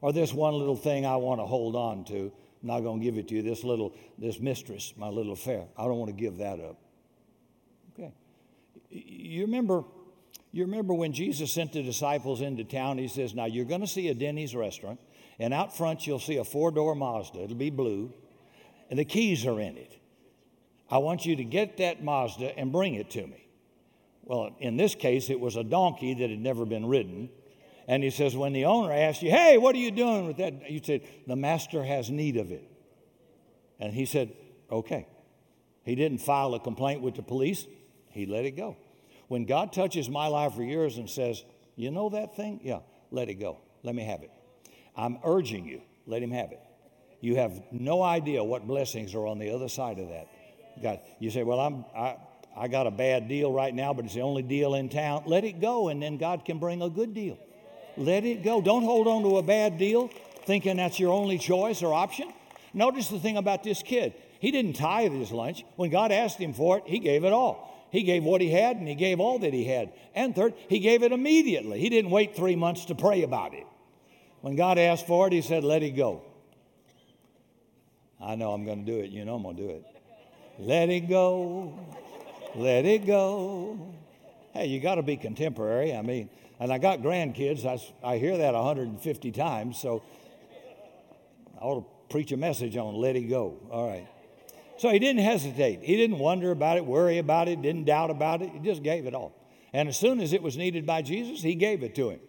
or 0.00 0.14
this 0.14 0.32
one 0.32 0.54
little 0.54 0.76
thing 0.76 1.04
I 1.04 1.16
want 1.16 1.42
to 1.42 1.44
hold 1.44 1.76
on 1.76 2.06
to. 2.06 2.32
I'm 2.62 2.68
not 2.68 2.80
going 2.80 3.00
to 3.00 3.04
give 3.04 3.18
it 3.18 3.28
to 3.28 3.34
you. 3.34 3.42
This 3.42 3.62
little, 3.62 3.94
this 4.16 4.40
mistress, 4.40 4.94
my 4.96 5.08
little 5.08 5.34
affair. 5.34 5.66
I 5.76 5.84
don't 5.84 5.98
want 5.98 6.08
to 6.08 6.16
give 6.16 6.38
that 6.38 6.60
up. 6.60 6.78
You 8.90 9.42
remember, 9.42 9.84
you 10.52 10.64
remember 10.64 10.94
when 10.94 11.12
Jesus 11.12 11.52
sent 11.52 11.72
the 11.72 11.82
disciples 11.82 12.40
into 12.40 12.64
town, 12.64 12.98
he 12.98 13.08
says, 13.08 13.34
Now 13.34 13.46
you're 13.46 13.64
going 13.64 13.80
to 13.80 13.86
see 13.86 14.08
a 14.08 14.14
Denny's 14.14 14.54
restaurant, 14.54 15.00
and 15.38 15.52
out 15.52 15.76
front 15.76 16.06
you'll 16.06 16.18
see 16.18 16.36
a 16.36 16.44
four 16.44 16.70
door 16.70 16.94
Mazda. 16.94 17.44
It'll 17.44 17.56
be 17.56 17.70
blue, 17.70 18.12
and 18.90 18.98
the 18.98 19.04
keys 19.04 19.46
are 19.46 19.60
in 19.60 19.76
it. 19.76 19.98
I 20.90 20.98
want 20.98 21.26
you 21.26 21.36
to 21.36 21.44
get 21.44 21.78
that 21.78 22.02
Mazda 22.02 22.58
and 22.58 22.70
bring 22.70 22.94
it 22.94 23.10
to 23.10 23.26
me. 23.26 23.46
Well, 24.22 24.56
in 24.58 24.76
this 24.76 24.94
case, 24.94 25.30
it 25.30 25.38
was 25.38 25.56
a 25.56 25.64
donkey 25.64 26.14
that 26.14 26.30
had 26.30 26.40
never 26.40 26.64
been 26.64 26.86
ridden. 26.86 27.30
And 27.88 28.02
he 28.02 28.10
says, 28.10 28.36
when 28.36 28.52
the 28.52 28.64
owner 28.64 28.92
asked 28.92 29.22
you, 29.22 29.30
hey, 29.30 29.58
what 29.58 29.74
are 29.76 29.78
you 29.78 29.92
doing 29.92 30.26
with 30.26 30.38
that? 30.38 30.68
You 30.68 30.80
said, 30.82 31.02
the 31.26 31.36
master 31.36 31.84
has 31.84 32.10
need 32.10 32.36
of 32.36 32.50
it. 32.50 32.68
And 33.78 33.92
he 33.92 34.04
said, 34.04 34.32
okay. 34.70 35.06
He 35.84 35.94
didn't 35.94 36.18
file 36.18 36.54
a 36.54 36.60
complaint 36.60 37.02
with 37.02 37.14
the 37.14 37.22
police, 37.22 37.66
he 38.16 38.26
let 38.26 38.44
it 38.44 38.52
go. 38.52 38.76
When 39.28 39.44
God 39.44 39.72
touches 39.72 40.08
my 40.08 40.28
life 40.28 40.56
or 40.56 40.62
yours 40.62 40.98
and 40.98 41.08
says, 41.08 41.44
you 41.74 41.90
know 41.90 42.08
that 42.10 42.36
thing? 42.36 42.60
Yeah, 42.62 42.80
let 43.10 43.28
it 43.28 43.34
go. 43.34 43.58
Let 43.82 43.94
me 43.94 44.04
have 44.04 44.22
it. 44.22 44.30
I'm 44.96 45.18
urging 45.24 45.66
you, 45.66 45.82
let 46.06 46.22
him 46.22 46.30
have 46.30 46.52
it. 46.52 46.60
You 47.20 47.36
have 47.36 47.60
no 47.72 48.02
idea 48.02 48.42
what 48.42 48.66
blessings 48.66 49.14
are 49.14 49.26
on 49.26 49.38
the 49.38 49.50
other 49.50 49.68
side 49.68 49.98
of 49.98 50.08
that. 50.08 50.28
God, 50.82 51.00
you 51.18 51.30
say, 51.30 51.42
well, 51.42 51.60
I'm, 51.60 51.84
I, 51.96 52.16
I 52.56 52.68
got 52.68 52.86
a 52.86 52.90
bad 52.90 53.28
deal 53.28 53.52
right 53.52 53.74
now, 53.74 53.92
but 53.92 54.04
it's 54.04 54.14
the 54.14 54.20
only 54.22 54.42
deal 54.42 54.74
in 54.74 54.88
town. 54.88 55.24
Let 55.26 55.44
it 55.44 55.60
go, 55.60 55.88
and 55.88 56.02
then 56.02 56.18
God 56.18 56.44
can 56.44 56.58
bring 56.58 56.82
a 56.82 56.88
good 56.88 57.14
deal. 57.14 57.38
Let 57.96 58.24
it 58.24 58.42
go. 58.42 58.60
Don't 58.60 58.84
hold 58.84 59.06
on 59.06 59.22
to 59.22 59.38
a 59.38 59.42
bad 59.42 59.78
deal 59.78 60.10
thinking 60.44 60.76
that's 60.76 60.98
your 61.00 61.12
only 61.12 61.38
choice 61.38 61.82
or 61.82 61.92
option. 61.92 62.32
Notice 62.72 63.08
the 63.08 63.18
thing 63.18 63.36
about 63.36 63.64
this 63.64 63.82
kid. 63.82 64.14
He 64.38 64.50
didn't 64.50 64.74
tithe 64.74 65.12
his 65.12 65.32
lunch. 65.32 65.64
When 65.76 65.90
God 65.90 66.12
asked 66.12 66.38
him 66.38 66.52
for 66.52 66.78
it, 66.78 66.84
he 66.86 66.98
gave 66.98 67.24
it 67.24 67.32
all. 67.32 67.75
He 67.96 68.02
gave 68.02 68.24
what 68.24 68.42
he 68.42 68.50
had 68.50 68.76
and 68.76 68.86
he 68.86 68.94
gave 68.94 69.20
all 69.20 69.38
that 69.38 69.54
he 69.54 69.64
had. 69.64 69.90
And 70.14 70.36
third, 70.36 70.52
he 70.68 70.80
gave 70.80 71.02
it 71.02 71.12
immediately. 71.12 71.80
He 71.80 71.88
didn't 71.88 72.10
wait 72.10 72.36
three 72.36 72.54
months 72.54 72.84
to 72.86 72.94
pray 72.94 73.22
about 73.22 73.54
it. 73.54 73.66
When 74.42 74.54
God 74.54 74.76
asked 74.76 75.06
for 75.06 75.26
it, 75.28 75.32
he 75.32 75.40
said, 75.40 75.64
Let 75.64 75.82
it 75.82 75.92
go. 75.92 76.22
I 78.22 78.34
know 78.34 78.52
I'm 78.52 78.66
going 78.66 78.84
to 78.84 78.92
do 78.92 78.98
it. 78.98 79.08
You 79.08 79.24
know 79.24 79.36
I'm 79.36 79.42
going 79.42 79.56
to 79.56 79.62
do 79.62 79.70
it. 79.70 79.84
Let 80.58 80.90
it 80.90 81.08
go. 81.08 81.80
Let 82.54 82.84
it 82.84 83.06
go. 83.06 83.94
Hey, 84.52 84.66
you 84.66 84.78
got 84.78 84.96
to 84.96 85.02
be 85.02 85.16
contemporary. 85.16 85.94
I 85.94 86.02
mean, 86.02 86.28
and 86.60 86.70
I 86.70 86.76
got 86.76 86.98
grandkids. 86.98 87.64
I, 87.64 87.80
I 88.06 88.18
hear 88.18 88.36
that 88.36 88.52
150 88.52 89.32
times, 89.32 89.80
so 89.80 90.02
I 91.58 91.64
ought 91.64 91.80
to 91.80 91.86
preach 92.12 92.30
a 92.30 92.36
message 92.36 92.76
on 92.76 92.94
let 92.96 93.16
it 93.16 93.22
go. 93.22 93.56
All 93.70 93.88
right. 93.88 94.06
So 94.78 94.90
he 94.90 94.98
didn't 94.98 95.22
hesitate. 95.22 95.80
He 95.82 95.96
didn't 95.96 96.18
wonder 96.18 96.50
about 96.50 96.76
it, 96.76 96.84
worry 96.84 97.18
about 97.18 97.48
it, 97.48 97.62
didn't 97.62 97.84
doubt 97.84 98.10
about 98.10 98.42
it. 98.42 98.50
He 98.50 98.58
just 98.58 98.82
gave 98.82 99.06
it 99.06 99.14
all. 99.14 99.32
And 99.72 99.88
as 99.88 99.98
soon 99.98 100.20
as 100.20 100.32
it 100.32 100.42
was 100.42 100.56
needed 100.56 100.86
by 100.86 101.02
Jesus, 101.02 101.42
he 101.42 101.54
gave 101.54 101.82
it 101.82 101.94
to 101.96 102.10
him. 102.10 102.20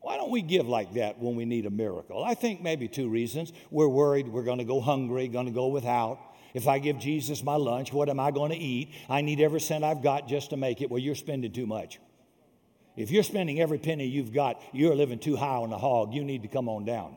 Why 0.00 0.16
don't 0.16 0.30
we 0.30 0.42
give 0.42 0.68
like 0.68 0.94
that 0.94 1.18
when 1.18 1.34
we 1.34 1.44
need 1.44 1.66
a 1.66 1.70
miracle? 1.70 2.22
I 2.22 2.34
think 2.34 2.60
maybe 2.60 2.88
two 2.88 3.08
reasons. 3.08 3.52
We're 3.70 3.88
worried 3.88 4.28
we're 4.28 4.44
going 4.44 4.58
to 4.58 4.64
go 4.64 4.80
hungry, 4.80 5.28
going 5.28 5.46
to 5.46 5.52
go 5.52 5.68
without. 5.68 6.18
If 6.52 6.68
I 6.68 6.78
give 6.78 6.98
Jesus 6.98 7.42
my 7.42 7.56
lunch, 7.56 7.92
what 7.92 8.08
am 8.08 8.20
I 8.20 8.30
going 8.30 8.52
to 8.52 8.56
eat? 8.58 8.92
I 9.08 9.22
need 9.22 9.40
every 9.40 9.60
cent 9.60 9.82
I've 9.82 10.02
got 10.02 10.28
just 10.28 10.50
to 10.50 10.56
make 10.56 10.82
it. 10.82 10.90
Well, 10.90 11.00
you're 11.00 11.14
spending 11.14 11.52
too 11.52 11.66
much. 11.66 12.00
If 12.96 13.10
you're 13.10 13.24
spending 13.24 13.60
every 13.60 13.78
penny 13.78 14.06
you've 14.06 14.32
got, 14.32 14.60
you're 14.72 14.94
living 14.94 15.18
too 15.18 15.36
high 15.36 15.56
on 15.56 15.70
the 15.70 15.78
hog. 15.78 16.12
You 16.12 16.22
need 16.22 16.42
to 16.42 16.48
come 16.48 16.68
on 16.68 16.84
down. 16.84 17.16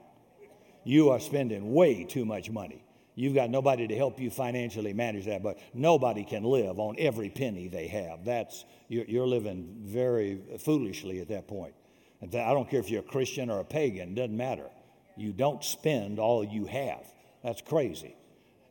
You 0.83 1.09
are 1.09 1.19
spending 1.19 1.73
way 1.73 2.05
too 2.05 2.25
much 2.25 2.49
money. 2.49 2.87
You've 3.17 3.34
got 3.34 3.49
nobody 3.49 3.88
to 3.88 3.95
help 3.95 4.19
you 4.19 4.30
financially 4.30 4.93
manage 4.93 5.25
that, 5.25 5.41
but 5.41 5.58
nobody 5.73 6.23
can 6.23 6.43
live 6.43 6.77
on 6.77 6.97
every 6.99 7.32
penny 7.32 7.67
they 7.67 7.88
have. 7.88 8.23
That's 8.23 8.63
you're, 8.89 9.06
you're 9.06 9.25
living 9.25 9.75
very 9.82 10.39
foolishly 10.60 11.19
at 11.19 11.27
that 11.30 11.47
point. 11.47 11.73
I 12.21 12.27
don't 12.27 12.69
care 12.69 12.80
if 12.80 12.91
you're 12.91 12.99
a 12.99 13.03
Christian 13.03 13.49
or 13.49 13.60
a 13.60 13.65
pagan; 13.65 14.10
it 14.10 14.15
doesn't 14.15 14.38
matter. 14.38 14.69
You 15.15 15.34
don't 15.34 15.63
spend 15.63 16.19
all 16.19 16.43
you 16.43 16.67
have. 16.67 17.12
That's 17.43 17.60
crazy 17.60 18.15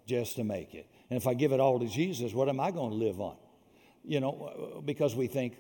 just 0.07 0.37
to 0.37 0.45
make 0.45 0.75
it. 0.75 0.87
And 1.11 1.17
if 1.17 1.27
I 1.27 1.35
give 1.35 1.51
it 1.51 1.59
all 1.59 1.81
to 1.81 1.89
Jesus, 1.89 2.33
what 2.33 2.49
am 2.49 2.61
I 2.61 2.71
going 2.71 2.91
to 2.91 2.97
live 2.97 3.21
on? 3.21 3.35
You 4.05 4.21
know, 4.21 4.81
because 4.85 5.17
we 5.17 5.27
think, 5.27 5.57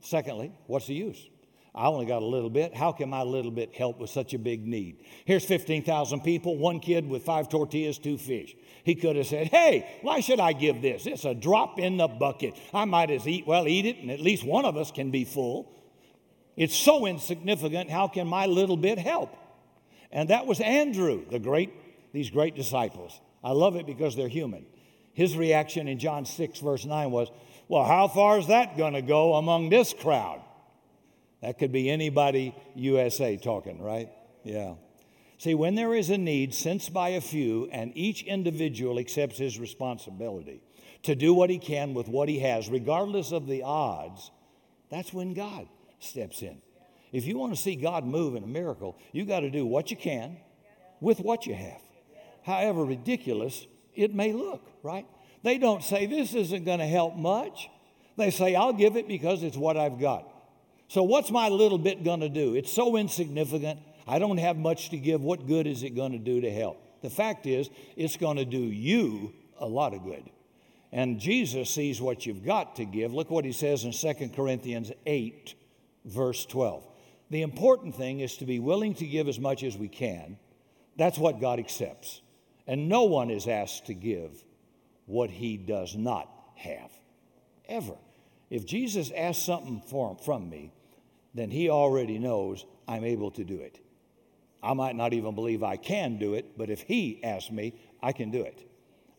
secondly, 0.00 0.50
what's 0.66 0.88
the 0.88 0.94
use? 0.94 1.24
I 1.74 1.86
only 1.88 2.06
got 2.06 2.22
a 2.22 2.26
little 2.26 2.50
bit. 2.50 2.72
How 2.74 2.92
can 2.92 3.10
my 3.10 3.22
little 3.22 3.50
bit 3.50 3.74
help 3.74 3.98
with 3.98 4.08
such 4.08 4.32
a 4.32 4.38
big 4.38 4.64
need? 4.64 5.02
Here's 5.24 5.44
15,000 5.44 6.20
people, 6.20 6.56
one 6.56 6.78
kid 6.78 7.08
with 7.08 7.24
five 7.24 7.48
tortillas, 7.48 7.98
two 7.98 8.16
fish. 8.16 8.54
He 8.84 8.94
could 8.94 9.16
have 9.16 9.26
said, 9.26 9.48
Hey, 9.48 9.98
why 10.02 10.20
should 10.20 10.38
I 10.38 10.52
give 10.52 10.82
this? 10.82 11.06
It's 11.06 11.24
a 11.24 11.34
drop 11.34 11.80
in 11.80 11.96
the 11.96 12.06
bucket. 12.06 12.54
I 12.72 12.84
might 12.84 13.10
as 13.10 13.26
eat, 13.26 13.44
well, 13.46 13.66
eat 13.66 13.86
it, 13.86 13.96
and 13.96 14.10
at 14.10 14.20
least 14.20 14.44
one 14.44 14.64
of 14.64 14.76
us 14.76 14.92
can 14.92 15.10
be 15.10 15.24
full. 15.24 15.72
It's 16.56 16.76
so 16.76 17.06
insignificant. 17.06 17.90
How 17.90 18.06
can 18.06 18.28
my 18.28 18.46
little 18.46 18.76
bit 18.76 18.98
help? 18.98 19.36
And 20.12 20.30
that 20.30 20.46
was 20.46 20.60
Andrew, 20.60 21.24
the 21.28 21.40
great, 21.40 21.72
these 22.12 22.30
great 22.30 22.54
disciples. 22.54 23.20
I 23.42 23.50
love 23.50 23.74
it 23.74 23.84
because 23.84 24.14
they're 24.14 24.28
human. 24.28 24.64
His 25.12 25.36
reaction 25.36 25.88
in 25.88 25.98
John 25.98 26.24
6, 26.24 26.60
verse 26.60 26.84
9 26.84 27.10
was, 27.10 27.32
Well, 27.66 27.84
how 27.84 28.06
far 28.06 28.38
is 28.38 28.46
that 28.46 28.76
going 28.76 28.94
to 28.94 29.02
go 29.02 29.34
among 29.34 29.70
this 29.70 29.92
crowd? 29.92 30.40
That 31.44 31.58
could 31.58 31.72
be 31.72 31.90
anybody 31.90 32.54
USA 32.74 33.36
talking, 33.36 33.82
right? 33.82 34.08
Yeah. 34.44 34.74
See, 35.38 35.54
when 35.54 35.74
there 35.74 35.94
is 35.94 36.10
a 36.10 36.16
need 36.16 36.54
sensed 36.54 36.92
by 36.92 37.10
a 37.10 37.20
few 37.20 37.68
and 37.70 37.92
each 37.94 38.22
individual 38.22 38.98
accepts 38.98 39.38
his 39.38 39.58
responsibility 39.58 40.62
to 41.02 41.14
do 41.14 41.34
what 41.34 41.50
he 41.50 41.58
can 41.58 41.92
with 41.92 42.08
what 42.08 42.28
he 42.28 42.38
has, 42.40 42.68
regardless 42.68 43.32
of 43.32 43.46
the 43.46 43.62
odds, 43.62 44.30
that's 44.90 45.12
when 45.12 45.34
God 45.34 45.68
steps 45.98 46.40
in. 46.40 46.62
If 47.12 47.26
you 47.26 47.36
want 47.36 47.54
to 47.54 47.60
see 47.60 47.76
God 47.76 48.04
move 48.04 48.36
in 48.36 48.42
a 48.42 48.46
miracle, 48.46 48.96
you 49.12 49.24
got 49.24 49.40
to 49.40 49.50
do 49.50 49.66
what 49.66 49.90
you 49.90 49.96
can 49.96 50.38
with 51.00 51.20
what 51.20 51.46
you 51.46 51.54
have 51.54 51.80
however 52.44 52.84
ridiculous 52.84 53.66
it 53.94 54.14
may 54.14 54.32
look, 54.32 54.70
right? 54.82 55.06
They 55.42 55.58
don't 55.58 55.82
say, 55.82 56.06
This 56.06 56.34
isn't 56.34 56.64
going 56.64 56.78
to 56.78 56.86
help 56.86 57.16
much. 57.16 57.68
They 58.16 58.30
say, 58.30 58.54
I'll 58.54 58.72
give 58.72 58.96
it 58.96 59.08
because 59.08 59.42
it's 59.42 59.56
what 59.56 59.76
I've 59.76 59.98
got. 59.98 60.28
So, 60.88 61.02
what's 61.02 61.30
my 61.30 61.48
little 61.48 61.78
bit 61.78 62.04
going 62.04 62.20
to 62.20 62.28
do? 62.28 62.54
It's 62.54 62.72
so 62.72 62.96
insignificant. 62.96 63.80
I 64.06 64.18
don't 64.18 64.38
have 64.38 64.56
much 64.56 64.90
to 64.90 64.98
give. 64.98 65.22
What 65.22 65.46
good 65.46 65.66
is 65.66 65.82
it 65.82 65.90
going 65.90 66.12
to 66.12 66.18
do 66.18 66.42
to 66.42 66.50
help? 66.50 66.78
The 67.02 67.10
fact 67.10 67.46
is, 67.46 67.68
it's 67.96 68.16
going 68.16 68.36
to 68.36 68.44
do 68.44 68.58
you 68.58 69.32
a 69.58 69.66
lot 69.66 69.94
of 69.94 70.04
good. 70.04 70.24
And 70.92 71.18
Jesus 71.18 71.70
sees 71.70 72.00
what 72.00 72.24
you've 72.24 72.44
got 72.44 72.76
to 72.76 72.84
give. 72.84 73.12
Look 73.12 73.30
what 73.30 73.44
he 73.44 73.52
says 73.52 73.84
in 73.84 73.92
2 73.92 74.28
Corinthians 74.28 74.92
8, 75.06 75.54
verse 76.04 76.46
12. 76.46 76.86
The 77.30 77.42
important 77.42 77.96
thing 77.96 78.20
is 78.20 78.36
to 78.36 78.46
be 78.46 78.60
willing 78.60 78.94
to 78.94 79.06
give 79.06 79.26
as 79.26 79.40
much 79.40 79.64
as 79.64 79.76
we 79.76 79.88
can. 79.88 80.38
That's 80.96 81.18
what 81.18 81.40
God 81.40 81.58
accepts. 81.58 82.20
And 82.66 82.88
no 82.88 83.04
one 83.04 83.30
is 83.30 83.48
asked 83.48 83.86
to 83.86 83.94
give 83.94 84.44
what 85.06 85.30
he 85.30 85.56
does 85.56 85.96
not 85.96 86.30
have, 86.54 86.92
ever. 87.68 87.96
If 88.54 88.66
Jesus 88.66 89.10
asks 89.10 89.42
something 89.42 89.82
for, 89.84 90.16
from 90.24 90.48
me, 90.48 90.72
then 91.34 91.50
he 91.50 91.70
already 91.70 92.20
knows 92.20 92.64
I'm 92.86 93.02
able 93.02 93.32
to 93.32 93.42
do 93.42 93.58
it. 93.58 93.80
I 94.62 94.74
might 94.74 94.94
not 94.94 95.12
even 95.12 95.34
believe 95.34 95.64
I 95.64 95.76
can 95.76 96.20
do 96.20 96.34
it, 96.34 96.56
but 96.56 96.70
if 96.70 96.82
he 96.82 97.18
asks 97.24 97.50
me, 97.50 97.74
I 98.00 98.12
can 98.12 98.30
do 98.30 98.42
it. 98.42 98.64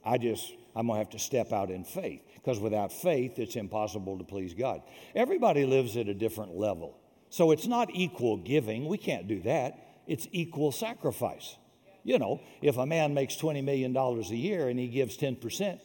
I 0.05 0.19
just, 0.19 0.53
I'm 0.73 0.87
going 0.87 0.95
to 0.95 1.03
have 1.03 1.09
to 1.09 1.19
step 1.19 1.51
out 1.51 1.69
in 1.69 1.83
faith 1.83 2.21
because 2.35 2.61
without 2.61 2.93
faith, 2.93 3.37
it's 3.37 3.57
impossible 3.57 4.17
to 4.19 4.23
please 4.23 4.53
God. 4.53 4.81
Everybody 5.13 5.65
lives 5.65 5.97
at 5.97 6.07
a 6.07 6.13
different 6.13 6.55
level. 6.55 6.97
So 7.29 7.51
it's 7.51 7.67
not 7.67 7.89
equal 7.93 8.37
giving. 8.37 8.87
We 8.87 8.97
can't 8.97 9.27
do 9.27 9.41
that. 9.41 10.01
It's 10.07 10.29
equal 10.31 10.71
sacrifice. 10.71 11.57
You 12.05 12.19
know, 12.19 12.39
if 12.61 12.77
a 12.77 12.85
man 12.85 13.13
makes 13.13 13.35
$20 13.35 13.61
million 13.65 13.97
a 13.97 14.21
year 14.33 14.69
and 14.69 14.79
he 14.79 14.87
gives 14.87 15.17
10%, 15.17 15.81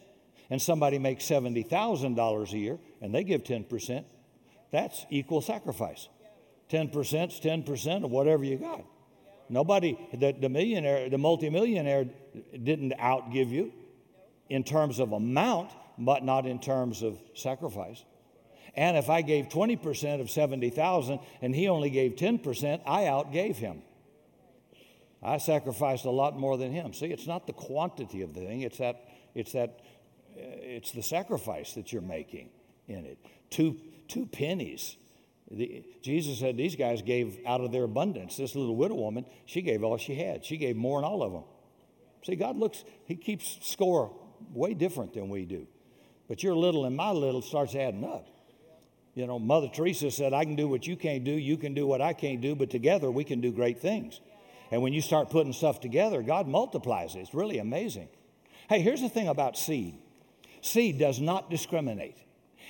and 0.50 0.60
somebody 0.60 0.98
makes 0.98 1.24
$70,000 1.24 2.52
a 2.52 2.58
year 2.58 2.78
and 3.00 3.14
they 3.14 3.24
give 3.24 3.44
10%, 3.44 4.04
that's 4.70 5.06
equal 5.08 5.40
sacrifice. 5.40 6.08
10% 6.70 6.94
is 7.28 7.40
10% 7.40 8.04
of 8.04 8.10
whatever 8.10 8.44
you 8.44 8.56
got. 8.56 8.84
Nobody, 9.48 9.98
the, 10.12 10.32
the 10.32 10.48
millionaire, 10.48 11.08
the 11.08 11.18
multimillionaire 11.18 12.06
didn't 12.52 12.92
outgive 12.98 13.50
you 13.50 13.72
in 14.48 14.62
terms 14.62 14.98
of 14.98 15.12
amount, 15.12 15.70
but 15.98 16.24
not 16.24 16.46
in 16.46 16.60
terms 16.60 17.02
of 17.02 17.18
sacrifice. 17.34 18.04
And 18.76 18.96
if 18.96 19.10
I 19.10 19.22
gave 19.22 19.48
20% 19.48 20.20
of 20.20 20.30
70,000 20.30 21.18
and 21.42 21.54
he 21.54 21.68
only 21.68 21.90
gave 21.90 22.12
10%, 22.12 22.80
I 22.86 23.02
outgave 23.02 23.56
him. 23.56 23.82
I 25.22 25.38
sacrificed 25.38 26.04
a 26.04 26.10
lot 26.10 26.38
more 26.38 26.56
than 26.56 26.72
him. 26.72 26.94
See, 26.94 27.06
it's 27.06 27.26
not 27.26 27.46
the 27.46 27.52
quantity 27.52 28.22
of 28.22 28.34
the 28.34 28.40
thing, 28.40 28.62
it's 28.62 28.78
that 28.78 29.04
it's 29.34 29.52
that 29.52 29.80
it's 30.42 30.92
the 30.92 31.02
sacrifice 31.02 31.74
that 31.74 31.92
you're 31.92 32.02
making 32.02 32.50
in 32.88 33.04
it. 33.04 33.18
Two 33.50 33.76
two 34.08 34.26
pennies. 34.26 34.96
The, 35.50 35.84
Jesus 36.02 36.38
said 36.38 36.56
these 36.56 36.76
guys 36.76 37.02
gave 37.02 37.38
out 37.46 37.60
of 37.60 37.72
their 37.72 37.84
abundance. 37.84 38.36
This 38.36 38.54
little 38.54 38.76
widow 38.76 38.94
woman, 38.94 39.24
she 39.46 39.62
gave 39.62 39.82
all 39.82 39.96
she 39.96 40.14
had. 40.14 40.44
She 40.44 40.56
gave 40.56 40.76
more 40.76 41.00
than 41.00 41.10
all 41.10 41.22
of 41.22 41.32
them. 41.32 41.44
See, 42.24 42.36
God 42.36 42.56
looks, 42.56 42.84
He 43.06 43.16
keeps 43.16 43.58
score 43.62 44.14
way 44.52 44.74
different 44.74 45.14
than 45.14 45.28
we 45.28 45.44
do. 45.44 45.66
But 46.28 46.42
your 46.42 46.54
little 46.54 46.84
and 46.84 46.96
my 46.96 47.10
little 47.10 47.42
starts 47.42 47.74
adding 47.74 48.04
up. 48.04 48.28
You 49.14 49.26
know, 49.26 49.38
Mother 49.38 49.68
Teresa 49.68 50.10
said, 50.10 50.32
I 50.32 50.44
can 50.44 50.54
do 50.54 50.68
what 50.68 50.86
you 50.86 50.96
can't 50.96 51.24
do, 51.24 51.32
you 51.32 51.56
can 51.56 51.74
do 51.74 51.86
what 51.86 52.00
I 52.00 52.12
can't 52.12 52.40
do, 52.40 52.54
but 52.54 52.70
together 52.70 53.10
we 53.10 53.24
can 53.24 53.40
do 53.40 53.50
great 53.50 53.80
things. 53.80 54.20
And 54.70 54.82
when 54.82 54.92
you 54.92 55.00
start 55.00 55.30
putting 55.30 55.52
stuff 55.52 55.80
together, 55.80 56.22
God 56.22 56.46
multiplies 56.46 57.16
it. 57.16 57.20
It's 57.20 57.34
really 57.34 57.58
amazing. 57.58 58.08
Hey, 58.68 58.80
here's 58.80 59.00
the 59.00 59.08
thing 59.08 59.26
about 59.26 59.58
seed 59.58 59.98
seed 60.60 60.98
does 60.98 61.20
not 61.20 61.50
discriminate, 61.50 62.16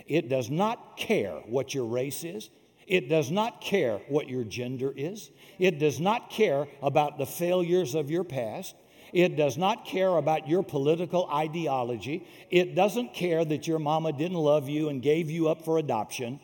it 0.06 0.28
does 0.28 0.50
not 0.50 0.96
care 0.96 1.40
what 1.46 1.74
your 1.74 1.84
race 1.84 2.24
is. 2.24 2.50
It 2.86 3.08
does 3.08 3.30
not 3.30 3.60
care 3.60 4.00
what 4.08 4.28
your 4.28 4.42
gender 4.42 4.92
is. 4.96 5.30
It 5.60 5.78
does 5.78 6.00
not 6.00 6.28
care 6.28 6.66
about 6.82 7.18
the 7.18 7.26
failures 7.26 7.94
of 7.94 8.10
your 8.10 8.24
past. 8.24 8.74
It 9.12 9.36
does 9.36 9.56
not 9.56 9.86
care 9.86 10.16
about 10.16 10.48
your 10.48 10.64
political 10.64 11.28
ideology. 11.32 12.26
It 12.50 12.74
doesn't 12.74 13.14
care 13.14 13.44
that 13.44 13.68
your 13.68 13.78
mama 13.78 14.12
didn't 14.12 14.38
love 14.38 14.68
you 14.68 14.88
and 14.88 15.00
gave 15.00 15.30
you 15.30 15.48
up 15.48 15.64
for 15.64 15.78
adoption. 15.78 16.40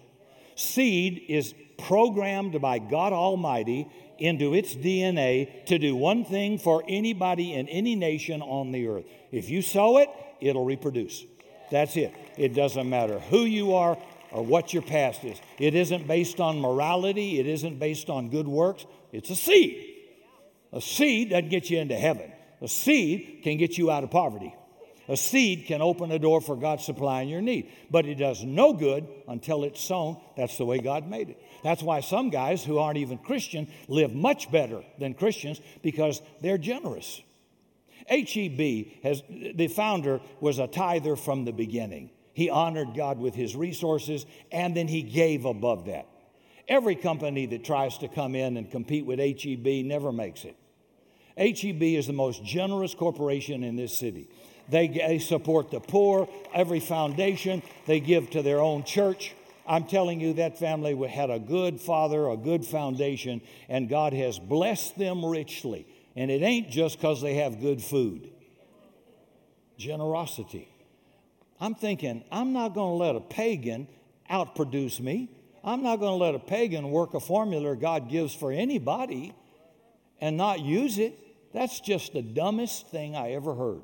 Seed 0.54 1.24
is 1.28 1.52
programmed 1.78 2.61
by 2.61 2.78
God 2.78 3.12
Almighty 3.12 3.90
into 4.18 4.54
its 4.54 4.74
DNA 4.74 5.66
to 5.66 5.78
do 5.78 5.94
one 5.94 6.24
thing 6.24 6.59
for 6.59 6.82
anybody 6.88 7.54
in 7.54 7.68
any 7.68 7.94
nation 7.94 8.40
on 8.40 8.70
the 8.70 8.87
earth. 8.87 9.04
If 9.32 9.50
you 9.50 9.62
sow 9.62 9.98
it, 9.98 10.09
it'll 10.40 10.64
reproduce. 10.64 11.24
That's 11.70 11.96
it. 11.96 12.14
It 12.37 12.55
doesn't 12.55 12.88
matter 12.88 13.18
who 13.18 13.40
you 13.40 13.74
are 13.74 13.98
or 14.31 14.44
what 14.44 14.72
your 14.72 14.83
past 14.83 15.24
is. 15.24 15.40
It 15.59 15.74
isn't 15.74 16.07
based 16.07 16.40
on 16.40 16.61
morality, 16.61 17.40
it 17.40 17.46
isn't 17.46 17.79
based 17.79 18.11
on 18.11 18.29
good 18.29 18.48
works. 18.48 18.87
It's 19.12 19.31
a 19.31 19.37
seed. 19.37 19.94
A 20.72 20.81
seed 20.81 21.31
doesn't 21.31 21.48
get 21.48 21.70
you 21.70 21.79
into 21.79 21.96
heaven, 21.96 22.31
a 22.61 22.68
seed 22.68 23.40
can 23.42 23.57
get 23.57 23.79
you 23.79 23.90
out 23.90 24.05
of 24.05 24.11
poverty. 24.11 24.55
A 25.09 25.16
seed 25.16 25.66
can 25.66 25.83
open 25.83 26.11
a 26.11 26.18
door 26.18 26.40
for 26.40 26.57
God 26.57 26.81
supplying 26.81 27.29
your 27.29 27.40
need, 27.40 27.70
but 27.90 28.07
it 28.07 28.16
does 28.16 28.42
no 28.42 28.72
good 28.72 29.07
until 29.29 29.62
it's 29.62 29.81
sown. 29.81 30.20
That's 30.37 30.59
the 30.59 30.64
way 30.64 30.81
God 30.81 31.09
made 31.09 31.31
it. 31.31 31.40
That's 31.62 31.83
why 31.83 32.00
some 32.00 32.31
guys 32.31 32.64
who 32.64 32.79
aren't 32.79 32.98
even 32.98 33.18
Christian 33.18 33.68
live 33.87 34.12
much 34.12 34.50
better 34.50 34.83
than 34.98 35.14
Christians 35.14 35.61
because 35.81 36.20
they're 36.40 36.59
generous. 36.59 37.22
HEB 38.08 39.02
has 39.02 39.22
the 39.28 39.68
founder 39.68 40.20
was 40.40 40.58
a 40.58 40.66
tither 40.66 41.16
from 41.16 41.44
the 41.44 41.52
beginning. 41.52 42.10
He 42.32 42.50
honored 42.50 42.94
God 42.94 43.18
with 43.18 43.34
his 43.34 43.56
resources 43.56 44.26
and 44.52 44.76
then 44.76 44.88
he 44.88 45.02
gave 45.02 45.44
above 45.44 45.86
that. 45.86 46.06
Every 46.68 46.96
company 46.96 47.46
that 47.46 47.64
tries 47.64 47.98
to 47.98 48.08
come 48.08 48.34
in 48.34 48.56
and 48.56 48.70
compete 48.70 49.06
with 49.06 49.18
HEB 49.18 49.84
never 49.84 50.12
makes 50.12 50.44
it. 50.44 50.56
HEB 51.38 51.82
is 51.82 52.06
the 52.06 52.12
most 52.12 52.44
generous 52.44 52.94
corporation 52.94 53.62
in 53.62 53.76
this 53.76 53.96
city. 53.96 54.28
They, 54.68 54.88
they 54.88 55.18
support 55.18 55.70
the 55.70 55.80
poor, 55.80 56.28
every 56.52 56.80
foundation, 56.80 57.62
they 57.86 58.00
give 58.00 58.30
to 58.30 58.42
their 58.42 58.60
own 58.60 58.84
church. 58.84 59.34
I'm 59.66 59.84
telling 59.84 60.20
you, 60.20 60.34
that 60.34 60.58
family 60.58 60.96
had 61.08 61.30
a 61.30 61.38
good 61.38 61.80
father, 61.80 62.28
a 62.28 62.36
good 62.36 62.64
foundation, 62.64 63.42
and 63.68 63.88
God 63.88 64.12
has 64.12 64.38
blessed 64.38 64.98
them 64.98 65.24
richly. 65.24 65.86
And 66.16 66.31
it 66.31 66.42
ain't 66.42 66.70
just 66.70 66.96
because 66.96 67.20
they 67.20 67.35
have 67.35 67.61
good 67.61 67.83
food. 67.83 68.31
Generosity. 69.76 70.68
I'm 71.61 71.74
thinking, 71.74 72.24
I'm 72.33 72.52
not 72.52 72.74
going 72.74 72.98
to 72.98 73.05
let 73.05 73.16
a 73.16 73.20
pagan 73.20 73.87
outproduce 74.31 74.98
me. 74.98 75.31
I'm 75.62 75.83
not 75.83 75.96
going 75.96 76.12
to 76.12 76.24
let 76.24 76.35
a 76.35 76.38
pagan 76.38 76.90
work 76.90 77.14
a 77.14 77.20
formula 77.20 77.76
God 77.76 78.09
gives 78.09 78.35
for 78.35 78.50
anybody 78.50 79.35
and 80.20 80.37
not 80.37 80.61
use 80.61 80.98
it. 80.98 81.18
That's 81.52 81.81
just 81.81 82.12
the 82.12 82.22
dumbest 82.22 82.88
thing 82.88 83.14
I 83.16 83.33
ever 83.33 83.55
heard. 83.55 83.83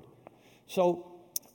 So, 0.66 1.12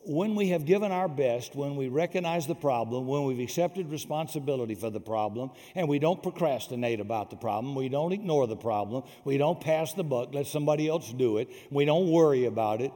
when 0.07 0.35
we 0.35 0.49
have 0.49 0.65
given 0.65 0.91
our 0.91 1.09
best, 1.09 1.53
when 1.53 1.75
we 1.75 1.89
recognize 1.89 2.47
the 2.47 2.55
problem, 2.55 3.07
when 3.07 3.25
we've 3.25 3.41
accepted 3.41 3.91
responsibility 3.91 4.73
for 4.73 4.89
the 4.89 5.01
problem, 5.01 5.51
and 5.75 5.87
we 5.89 5.99
don't 5.99 6.23
procrastinate 6.23 7.01
about 7.01 7.29
the 7.29 7.35
problem, 7.35 7.75
we 7.75 7.89
don't 7.89 8.13
ignore 8.13 8.47
the 8.47 8.55
problem, 8.55 9.03
we 9.25 9.37
don't 9.37 9.59
pass 9.59 9.93
the 9.93 10.03
buck, 10.03 10.33
let 10.33 10.47
somebody 10.47 10.87
else 10.87 11.11
do 11.11 11.37
it, 11.37 11.49
we 11.69 11.83
don't 11.83 12.09
worry 12.09 12.45
about 12.45 12.81
it, 12.81 12.91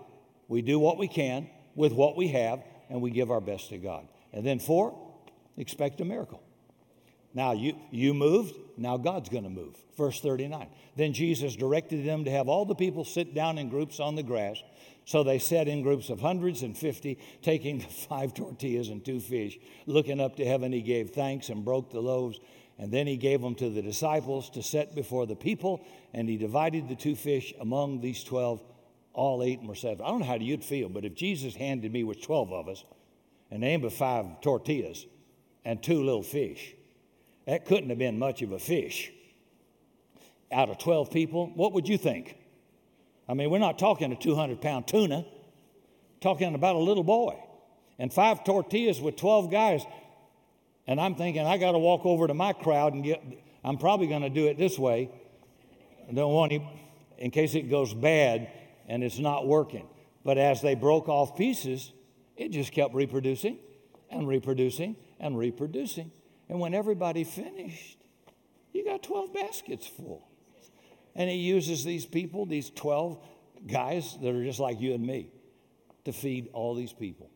we 0.47 0.62
do 0.62 0.80
what 0.80 0.97
we 0.97 1.08
can 1.08 1.50
with 1.76 1.91
what 1.91 2.15
we 2.15 2.30
have, 2.30 2.63
and 2.89 3.02
we 3.02 3.12
give 3.12 3.30
our 3.30 3.41
best 3.41 3.69
to 3.69 3.78
God. 3.78 4.08
And 4.32 4.45
then, 4.45 4.60
four, 4.60 4.97
expect 5.58 6.00
a 6.00 6.06
miracle. 6.06 6.41
Now, 7.34 7.52
you, 7.52 7.76
you 7.91 8.13
moved, 8.13 8.56
now 8.82 8.98
God's 8.98 9.30
going 9.30 9.44
to 9.44 9.50
move. 9.50 9.76
Verse 9.98 10.20
39. 10.20 10.67
Then 10.96 11.13
Jesus 11.13 11.56
directed 11.56 12.06
them 12.06 12.26
to 12.26 12.32
have 12.32 12.48
all 12.48 12.65
the 12.65 12.76
people 12.76 13.06
sit 13.06 13.34
down 13.34 13.58
in 13.58 13.70
groups 13.70 14.00
on 14.00 14.15
the 14.15 14.24
grass. 14.24 14.62
So 15.06 15.24
they 15.24 15.39
sat 15.39 15.67
in 15.67 15.82
groups 15.82 16.10
of 16.10 16.22
hundreds 16.22 16.62
and 16.62 16.78
fifty, 16.78 17.17
taking 17.41 17.80
the 17.80 17.86
five 18.10 18.34
tortillas 18.34 18.89
and 18.89 19.04
two 19.04 19.20
fish. 19.20 19.58
Looking 19.86 20.20
up 20.20 20.36
to 20.38 20.46
heaven, 20.46 20.72
he 20.72 20.82
gave 20.82 21.12
thanks 21.12 21.50
and 21.50 21.65
broke 21.65 21.91
the 21.91 22.02
loaves. 22.02 22.39
And 22.78 22.91
then 22.91 23.06
he 23.06 23.17
gave 23.17 23.41
them 23.41 23.56
to 23.56 23.70
the 23.70 23.82
disciples 23.82 24.50
to 24.52 24.63
set 24.63 24.96
before 24.96 25.28
the 25.28 25.36
people. 25.36 25.86
And 26.13 26.28
he 26.28 26.38
divided 26.38 26.88
the 26.88 26.96
two 26.96 27.15
fish 27.15 27.54
among 27.60 28.02
these 28.02 28.24
12. 28.24 28.62
All 29.13 29.41
and 29.41 29.67
were 29.67 29.76
satisfied. 29.76 30.06
I 30.06 30.10
don't 30.10 30.22
know 30.22 30.26
how 30.26 30.36
you'd 30.36 30.63
feel, 30.63 30.88
but 30.88 31.04
if 31.04 31.15
Jesus 31.15 31.54
handed 31.54 31.91
me 31.91 32.06
with 32.06 32.22
12 32.22 32.54
of 32.54 32.70
us 32.70 32.86
and 33.52 33.60
named 33.60 33.84
but 33.84 33.91
five 33.91 34.39
tortillas 34.39 35.06
and 35.65 35.84
two 35.84 36.02
little 36.02 36.24
fish, 36.24 36.74
that 37.45 37.65
couldn't 37.65 37.89
have 37.89 37.97
been 37.97 38.19
much 38.19 38.41
of 38.41 38.51
a 38.51 38.60
fish. 38.60 39.12
Out 40.51 40.69
of 40.69 40.77
12 40.77 41.12
people, 41.12 41.51
what 41.56 41.73
would 41.73 41.88
you 41.88 41.97
think? 41.97 42.36
I 43.27 43.34
mean, 43.34 43.49
we're 43.49 43.60
not 43.60 43.80
talking 43.80 44.12
a 44.12 44.15
200 44.15 44.62
pound 44.62 44.88
tuna, 44.88 45.25
talking 46.19 46.54
about 46.54 46.75
a 46.75 46.80
little 46.80 47.04
boy. 47.04 47.41
And 47.97 48.12
five 48.12 48.43
tortillas 48.43 48.99
with 48.99 49.15
12 49.15 49.51
guys. 49.51 49.84
And 50.88 50.99
I'm 50.99 51.15
thinking, 51.15 51.45
I 51.45 51.58
got 51.58 51.71
to 51.73 51.80
walk 51.80 52.06
over 52.06 52.27
to 52.27 52.34
my 52.34 52.54
crowd 52.54 52.93
and 52.93 53.04
get, 53.04 53.23
I'm 53.63 53.77
probably 53.77 54.08
going 54.08 54.23
to 54.23 54.30
do 54.30 54.47
it 54.47 54.58
this 54.58 54.77
way. 54.77 55.10
I 56.10 56.13
don't 56.13 56.34
want 56.34 56.51
him, 56.51 56.63
in 57.17 57.32
case 57.32 57.56
it 57.56 57.69
goes 57.69 57.93
bad 57.93 58.49
and 58.88 59.04
it's 59.04 59.19
not 59.19 59.47
working. 59.47 59.88
But 60.25 60.38
as 60.38 60.62
they 60.62 60.75
broke 60.75 61.08
off 61.08 61.38
pieces, 61.38 61.93
it 62.36 62.49
just 62.49 62.71
kept 62.71 62.93
reproducing 62.93 63.58
and 64.10 64.27
reproducing 64.27 64.95
and 65.19 65.38
reproducing. 65.38 66.12
And 66.52 66.60
when 66.60 66.74
everybody 66.74 67.24
finished, 67.24 67.98
you 68.74 68.84
got 68.84 69.02
12 69.02 69.34
baskets 69.34 69.88
full. 69.88 70.28
And 71.16 71.30
he 71.30 71.38
uses 71.38 71.86
these 71.86 72.06
people, 72.06 72.46
these 72.46 72.70
12 72.72 73.18
guys 73.66 74.18
that 74.22 74.36
are 74.36 74.44
just 74.44 74.60
like 74.60 74.82
you 74.82 74.94
and 74.94 75.08
me, 75.08 75.32
to 76.04 76.12
feed 76.12 76.50
all 76.52 76.76
these 76.76 76.92
people. 76.92 77.30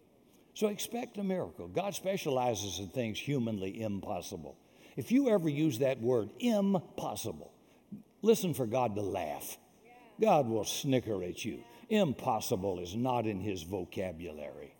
So 0.53 0.67
expect 0.67 1.17
a 1.17 1.23
miracle. 1.23 1.69
God 1.69 1.95
specializes 1.95 2.79
in 2.79 2.89
things 2.89 3.17
humanly 3.17 3.81
impossible. 3.81 4.57
If 4.97 5.13
you 5.13 5.29
ever 5.29 5.47
use 5.47 5.79
that 5.79 6.01
word, 6.01 6.29
impossible, 6.39 7.53
listen 8.21 8.53
for 8.53 8.65
God 8.65 8.95
to 8.95 9.01
laugh. 9.01 9.57
God 10.19 10.45
will 10.45 10.65
snicker 10.65 11.23
at 11.23 11.45
you. 11.45 11.63
Impossible 11.89 12.79
is 12.79 12.95
not 12.95 13.27
in 13.27 13.39
his 13.39 13.63
vocabulary. 13.63 14.74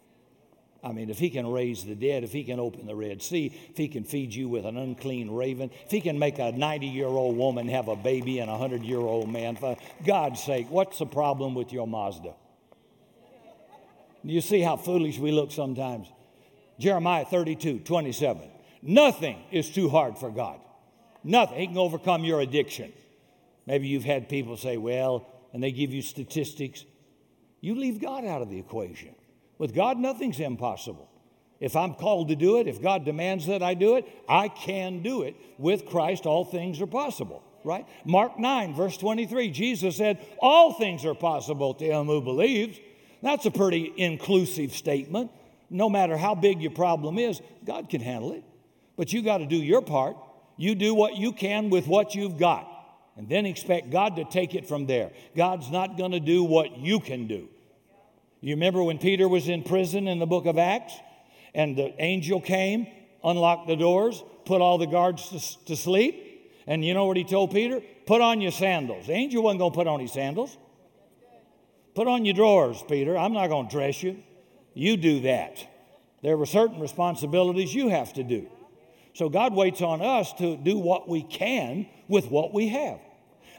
I 0.83 0.91
mean, 0.91 1.09
if 1.09 1.17
he 1.17 1.31
can 1.31 1.47
raise 1.47 1.83
the 1.83 1.95
dead, 1.95 2.23
if 2.23 2.31
he 2.31 2.43
can 2.43 2.59
open 2.59 2.85
the 2.85 2.95
Red 2.95 3.21
Sea, 3.21 3.51
if 3.69 3.77
he 3.77 3.88
can 3.88 4.03
feed 4.03 4.33
you 4.33 4.47
with 4.47 4.65
an 4.65 4.77
unclean 4.77 5.31
raven, 5.31 5.71
if 5.85 5.91
he 5.91 5.99
can 5.99 6.19
make 6.19 6.38
a 6.38 6.51
90 6.51 6.85
year 6.85 7.07
old 7.07 7.38
woman 7.38 7.67
have 7.69 7.88
a 7.88 7.95
baby 7.95 8.39
and 8.39 8.49
a 8.49 8.53
100 8.53 8.83
year 8.83 8.99
old 8.99 9.29
man, 9.29 9.55
for 9.55 9.77
God's 10.05 10.43
sake, 10.43 10.69
what's 10.69 10.99
the 10.99 11.07
problem 11.07 11.55
with 11.55 11.73
your 11.73 11.88
Mazda? 11.88 12.33
You 14.23 14.41
see 14.41 14.61
how 14.61 14.75
foolish 14.75 15.17
we 15.17 15.31
look 15.31 15.51
sometimes. 15.51 16.07
Jeremiah 16.79 17.25
32, 17.25 17.79
27. 17.79 18.49
Nothing 18.81 19.41
is 19.51 19.69
too 19.69 19.89
hard 19.89 20.17
for 20.17 20.29
God. 20.29 20.59
Nothing. 21.23 21.59
He 21.59 21.67
can 21.67 21.77
overcome 21.77 22.23
your 22.23 22.41
addiction. 22.41 22.93
Maybe 23.65 23.88
you've 23.88 24.03
had 24.03 24.29
people 24.29 24.57
say, 24.57 24.77
well, 24.77 25.27
and 25.53 25.63
they 25.63 25.71
give 25.71 25.91
you 25.91 26.01
statistics. 26.01 26.85
You 27.61 27.75
leave 27.75 27.99
God 27.99 28.25
out 28.25 28.41
of 28.41 28.49
the 28.49 28.59
equation. 28.59 29.15
With 29.57 29.73
God, 29.73 29.97
nothing's 29.97 30.39
impossible. 30.39 31.09
If 31.59 31.75
I'm 31.75 31.93
called 31.93 32.27
to 32.29 32.35
do 32.35 32.59
it, 32.59 32.67
if 32.67 32.81
God 32.81 33.05
demands 33.05 33.47
that 33.47 33.63
I 33.63 33.73
do 33.73 33.95
it, 33.95 34.05
I 34.27 34.49
can 34.49 35.01
do 35.01 35.21
it. 35.23 35.35
With 35.57 35.85
Christ, 35.85 36.25
all 36.25 36.43
things 36.43 36.81
are 36.81 36.87
possible, 36.87 37.43
right? 37.63 37.87
Mark 38.03 38.37
9, 38.37 38.75
verse 38.75 38.97
23, 38.97 39.51
Jesus 39.51 39.95
said, 39.95 40.25
All 40.39 40.73
things 40.73 41.05
are 41.05 41.15
possible 41.15 41.73
to 41.75 41.85
him 41.85 42.07
who 42.07 42.21
believes. 42.21 42.79
That's 43.21 43.45
a 43.45 43.51
pretty 43.51 43.93
inclusive 43.95 44.73
statement. 44.73 45.31
No 45.69 45.89
matter 45.89 46.17
how 46.17 46.35
big 46.35 46.61
your 46.61 46.71
problem 46.71 47.17
is, 47.17 47.41
God 47.65 47.89
can 47.89 48.01
handle 48.01 48.33
it. 48.33 48.43
But 48.97 49.13
you 49.13 49.21
got 49.21 49.39
to 49.39 49.45
do 49.45 49.55
your 49.55 49.81
part. 49.81 50.17
You 50.57 50.75
do 50.75 50.93
what 50.93 51.17
you 51.17 51.31
can 51.31 51.69
with 51.69 51.87
what 51.87 52.15
you've 52.15 52.37
got, 52.37 52.69
and 53.17 53.27
then 53.27 53.45
expect 53.45 53.89
God 53.89 54.15
to 54.17 54.25
take 54.25 54.55
it 54.55 54.67
from 54.67 54.85
there. 54.85 55.11
God's 55.35 55.69
not 55.69 55.97
going 55.97 56.11
to 56.11 56.19
do 56.19 56.43
what 56.43 56.77
you 56.77 56.99
can 56.99 57.27
do. 57.27 57.49
You 58.45 58.53
remember 58.53 58.84
when 58.84 58.99
Peter 58.99 59.27
was 59.27 59.49
in 59.49 59.63
prison 59.63 60.08
in 60.08 60.19
the 60.19 60.27
book 60.27 60.45
of 60.45 60.60
Acts 60.60 60.93
and 61.55 61.75
the 61.75 61.99
angel 61.99 62.39
came, 62.39 62.86
unlocked 63.23 63.67
the 63.67 63.75
doors, 63.75 64.23
put 64.45 64.62
all 64.62 64.77
the 64.77 64.86
guards 64.86 65.29
to, 65.29 65.65
to 65.65 65.75
sleep? 65.75 66.53
And 66.67 66.86
you 66.86 66.93
know 66.93 67.05
what 67.05 67.17
he 67.17 67.23
told 67.23 67.49
Peter? 67.49 67.81
Put 68.05 68.21
on 68.21 68.41
your 68.41 68.51
sandals. 68.51 69.08
The 69.08 69.13
angel 69.13 69.41
wasn't 69.41 69.62
going 69.62 69.71
to 69.71 69.75
put 69.75 69.88
on 69.88 69.99
his 69.99 70.13
sandals. 70.13 70.55
Put 71.95 72.08
on 72.08 72.23
your 72.23 72.36
drawers, 72.36 72.84
Peter. 72.88 73.17
I'm 73.17 73.34
not 73.34 73.47
going 73.47 73.67
to 73.67 73.71
dress 73.71 74.03
you. 74.03 74.21
You 74.75 74.95
do 74.95 75.21
that. 75.21 75.67
There 76.21 76.38
were 76.38 76.45
certain 76.45 76.79
responsibilities 76.79 77.73
you 77.73 77.89
have 77.89 78.13
to 78.13 78.23
do. 78.23 78.47
So 79.15 79.27
God 79.27 79.55
waits 79.55 79.81
on 79.81 80.03
us 80.03 80.31
to 80.34 80.55
do 80.55 80.77
what 80.77 81.10
we 81.10 81.23
can 81.23 81.88
with 82.08 82.27
what 82.27 82.53
we 82.53 82.67
have. 82.67 82.99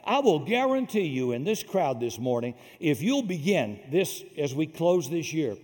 I 0.07 0.19
will 0.19 0.39
guarantee 0.39 1.07
you 1.07 1.33
in 1.33 1.43
this 1.43 1.63
crowd 1.63 1.99
this 1.99 2.17
morning, 2.17 2.55
if 2.79 3.01
you'll 3.01 3.23
begin 3.23 3.81
this 3.91 4.23
as 4.37 4.55
we 4.55 4.65
close 4.65 5.09
this 5.09 5.33
year, 5.33 5.57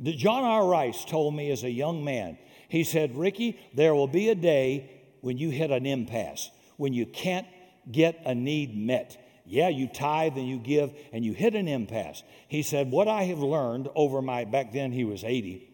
John 0.00 0.44
R. 0.44 0.66
Rice 0.66 1.04
told 1.04 1.34
me 1.34 1.50
as 1.50 1.64
a 1.64 1.70
young 1.70 2.04
man, 2.04 2.38
he 2.68 2.84
said, 2.84 3.16
Ricky, 3.16 3.58
there 3.74 3.92
will 3.92 4.06
be 4.06 4.28
a 4.28 4.36
day 4.36 4.88
when 5.22 5.38
you 5.38 5.50
hit 5.50 5.72
an 5.72 5.86
impasse, 5.86 6.50
when 6.76 6.92
you 6.92 7.04
can't 7.04 7.48
get 7.90 8.22
a 8.24 8.34
need 8.34 8.76
met. 8.76 9.16
Yeah, 9.44 9.68
you 9.68 9.88
tithe 9.88 10.36
and 10.36 10.48
you 10.48 10.58
give 10.58 10.92
and 11.12 11.24
you 11.24 11.32
hit 11.32 11.56
an 11.56 11.66
impasse. 11.66 12.22
He 12.46 12.62
said, 12.62 12.92
What 12.92 13.08
I 13.08 13.24
have 13.24 13.40
learned 13.40 13.88
over 13.96 14.22
my, 14.22 14.44
back 14.44 14.72
then 14.72 14.92
he 14.92 15.02
was 15.02 15.24
80, 15.24 15.68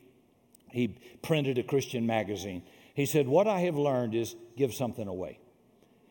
he 0.70 0.98
printed 1.20 1.58
a 1.58 1.62
Christian 1.62 2.06
magazine. 2.06 2.62
He 2.94 3.04
said, 3.04 3.28
What 3.28 3.46
I 3.46 3.60
have 3.60 3.76
learned 3.76 4.14
is 4.14 4.34
give 4.56 4.72
something 4.72 5.06
away. 5.06 5.38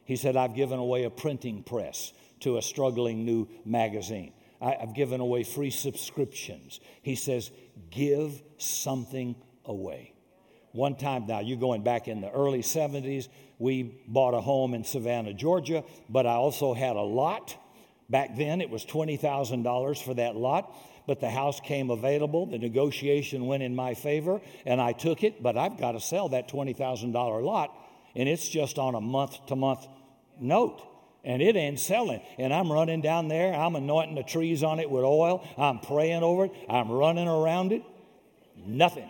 He 0.05 0.15
said, 0.15 0.37
I've 0.37 0.55
given 0.55 0.79
away 0.79 1.03
a 1.03 1.09
printing 1.09 1.63
press 1.63 2.13
to 2.41 2.57
a 2.57 2.61
struggling 2.61 3.25
new 3.25 3.47
magazine. 3.65 4.33
I, 4.61 4.77
have 4.79 4.93
given 4.93 5.19
away 5.19 5.43
free 5.43 5.71
subscriptions. 5.71 6.79
He 7.01 7.15
says, 7.15 7.51
give 7.91 8.41
something 8.57 9.35
away. 9.65 10.13
One 10.71 10.95
time 10.95 11.25
now, 11.27 11.39
you're 11.39 11.57
going 11.57 11.83
back 11.83 12.07
in 12.07 12.21
the 12.21 12.29
early 12.29 12.61
70s, 12.61 13.29
we 13.57 14.01
bought 14.07 14.33
a 14.33 14.41
home 14.41 14.73
in 14.73 14.83
Savannah, 14.83 15.33
Georgia, 15.33 15.83
but 16.09 16.25
I 16.25 16.33
also 16.33 16.73
had 16.73 16.95
a 16.95 17.01
lot. 17.01 17.55
Back 18.09 18.35
then, 18.35 18.61
it 18.61 18.69
was 18.69 18.85
$20,000 18.85 20.03
for 20.03 20.13
that 20.15 20.35
lot, 20.35 20.75
but 21.07 21.21
the 21.21 21.29
house 21.29 21.59
came 21.61 21.89
available. 21.89 22.45
The 22.45 22.57
negotiation 22.57 23.47
went 23.47 23.63
in 23.63 23.75
my 23.75 23.93
favor, 23.93 24.41
and 24.65 24.81
I 24.81 24.91
took 24.91 25.23
it, 25.23 25.41
but 25.41 25.57
I've 25.57 25.77
got 25.77 25.93
to 25.93 26.01
sell 26.01 26.29
that 26.29 26.49
$20,000 26.49 27.43
lot, 27.43 27.71
and 28.15 28.27
it's 28.27 28.47
just 28.47 28.77
on 28.77 28.95
a 28.95 29.01
month 29.01 29.45
to 29.47 29.55
month 29.55 29.87
note 30.39 30.81
and 31.23 31.41
it 31.41 31.55
ain't 31.55 31.79
selling. 31.79 32.21
And 32.37 32.53
I'm 32.53 32.71
running 32.71 33.01
down 33.01 33.27
there, 33.27 33.53
I'm 33.53 33.75
anointing 33.75 34.15
the 34.15 34.23
trees 34.23 34.63
on 34.63 34.79
it 34.79 34.89
with 34.89 35.03
oil, 35.03 35.45
I'm 35.57 35.79
praying 35.79 36.23
over 36.23 36.45
it, 36.45 36.51
I'm 36.69 36.91
running 36.91 37.27
around 37.27 37.71
it. 37.71 37.83
Nothing. 38.55 39.09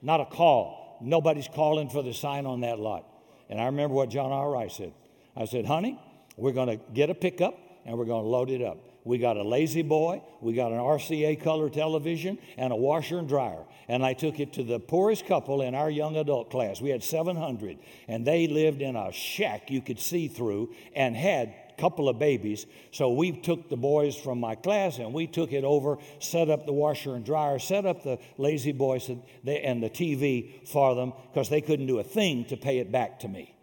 Not 0.00 0.20
a 0.20 0.24
call. 0.26 0.98
Nobody's 1.02 1.48
calling 1.48 1.88
for 1.90 2.02
the 2.02 2.14
sign 2.14 2.46
on 2.46 2.60
that 2.60 2.78
lot. 2.78 3.04
And 3.50 3.60
I 3.60 3.66
remember 3.66 3.94
what 3.94 4.08
John 4.08 4.32
R. 4.32 4.50
Rice 4.50 4.76
said. 4.76 4.92
I 5.36 5.44
said, 5.44 5.66
honey, 5.66 6.00
we're 6.36 6.52
going 6.52 6.68
to 6.68 6.76
get 6.94 7.10
a 7.10 7.14
pickup 7.14 7.58
and 7.84 7.98
we're 7.98 8.04
going 8.04 8.22
to 8.22 8.28
load 8.28 8.50
it 8.50 8.62
up. 8.62 8.78
We 9.06 9.18
got 9.18 9.36
a 9.36 9.42
La-Z-Boy, 9.44 10.20
we 10.40 10.54
got 10.54 10.72
an 10.72 10.78
RCA 10.78 11.40
color 11.40 11.70
television, 11.70 12.38
and 12.58 12.72
a 12.72 12.76
washer 12.76 13.20
and 13.20 13.28
dryer. 13.28 13.62
And 13.86 14.04
I 14.04 14.14
took 14.14 14.40
it 14.40 14.54
to 14.54 14.64
the 14.64 14.80
poorest 14.80 15.26
couple 15.26 15.62
in 15.62 15.76
our 15.76 15.88
young 15.88 16.16
adult 16.16 16.50
class. 16.50 16.80
We 16.80 16.90
had 16.90 17.04
700, 17.04 17.78
and 18.08 18.26
they 18.26 18.48
lived 18.48 18.82
in 18.82 18.96
a 18.96 19.12
shack 19.12 19.70
you 19.70 19.80
could 19.80 20.00
see 20.00 20.26
through 20.26 20.74
and 20.92 21.14
had 21.16 21.54
a 21.70 21.80
couple 21.80 22.08
of 22.08 22.18
babies. 22.18 22.66
So 22.90 23.12
we 23.12 23.30
took 23.30 23.68
the 23.68 23.76
boys 23.76 24.16
from 24.16 24.40
my 24.40 24.56
class 24.56 24.98
and 24.98 25.14
we 25.14 25.28
took 25.28 25.52
it 25.52 25.62
over, 25.62 25.98
set 26.18 26.50
up 26.50 26.66
the 26.66 26.72
washer 26.72 27.14
and 27.14 27.24
dryer, 27.24 27.60
set 27.60 27.86
up 27.86 28.02
the 28.02 28.18
La-Z-Boy 28.38 28.98
and 29.46 29.84
the 29.84 29.90
TV 29.90 30.66
for 30.66 30.96
them 30.96 31.12
because 31.32 31.48
they 31.48 31.60
couldn't 31.60 31.86
do 31.86 32.00
a 32.00 32.04
thing 32.04 32.44
to 32.46 32.56
pay 32.56 32.78
it 32.78 32.90
back 32.90 33.20
to 33.20 33.28
me. 33.28 33.54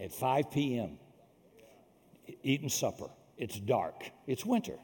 At 0.00 0.12
5 0.12 0.52
p.m., 0.52 0.98
eating 2.44 2.68
supper. 2.68 3.08
It's 3.36 3.58
dark. 3.58 4.10
It's 4.26 4.44
winter. 4.44 4.78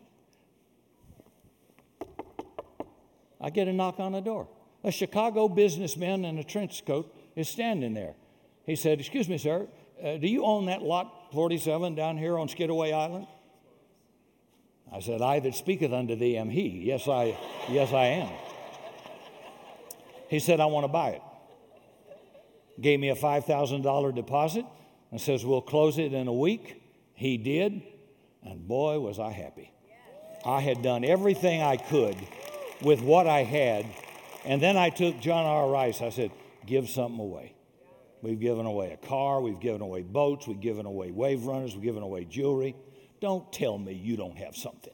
I 3.41 3.51
get 3.51 3.69
a 3.69 3.73
knock 3.73 3.99
on 4.01 4.13
the 4.13 4.21
door. 4.21 4.49
A 4.85 4.91
Chicago 4.91 5.49
businessman 5.49 6.25
in 6.25 6.39
a 6.39 6.45
trench 6.45 6.85
coat 6.85 7.15
is 7.37 7.49
standing 7.49 7.95
there. 7.95 8.15
He 8.67 8.77
said, 8.77 9.01
Excuse 9.01 9.29
me, 9.29 9.39
sir, 9.39 9.67
uh, 10.03 10.17
do 10.17 10.29
you 10.29 10.45
own 10.45 10.67
that 10.67 10.83
lot 10.83 11.33
47 11.33 11.95
down 11.95 12.19
here 12.19 12.39
on 12.39 12.49
Skidaway 12.49 12.93
Island? 12.93 13.27
I 14.93 15.01
said, 15.01 15.23
I 15.23 15.41
that 15.41 15.55
speaketh 15.55 15.93
unto 15.93 16.17
thee 16.17 16.37
am 16.37 16.51
he. 16.51 16.69
Yes, 16.85 17.07
I, 17.07 17.37
yes, 17.69 17.93
I 17.93 18.07
am. 18.07 18.33
He 20.29 20.39
said, 20.39 20.61
I 20.61 20.67
want 20.67 20.85
to 20.85 20.89
buy 20.89 21.11
it. 21.11 21.23
Gave 22.81 22.99
me 23.01 23.11
a 23.11 23.15
$5,000 23.15 24.15
deposit 24.15 24.65
and 25.11 25.21
says, 25.21 25.45
We'll 25.45 25.63
close 25.63 25.99
it 25.99 26.13
in 26.13 26.29
a 26.29 26.33
week. 26.33 26.83
He 27.15 27.37
did. 27.37 27.83
And 28.43 28.67
boy, 28.67 28.99
was 29.01 29.19
I 29.19 29.31
happy. 29.33 29.73
I 30.45 30.61
had 30.61 30.83
done 30.83 31.05
everything 31.05 31.63
I 31.63 31.77
could 31.77 32.17
with 32.83 33.01
what 33.03 33.27
I 33.27 33.43
had. 33.43 33.87
And 34.45 34.63
then 34.63 34.77
I 34.77 34.91
took 34.91 35.21
John 35.21 35.45
R. 35.45 35.69
Rice. 35.69 36.01
I 36.01 36.11
said, 36.11 36.31
give 36.67 36.89
something 36.89 37.21
away. 37.21 37.55
We've 38.23 38.41
given 38.41 38.67
away 38.67 38.93
a 38.93 39.07
car, 39.07 39.41
we've 39.41 39.61
given 39.61 39.81
away 39.81 40.03
boats, 40.03 40.47
we've 40.47 40.61
given 40.61 40.85
away 40.85 41.11
wave 41.11 41.45
runners, 41.45 41.75
we've 41.75 41.83
given 41.83 42.03
away 42.03 42.27
jewelry. 42.27 42.77
Don't 43.21 43.51
tell 43.53 43.79
me 43.79 43.95
you 43.95 44.17
don't 44.17 44.37
have 44.37 44.57
something 44.57 44.93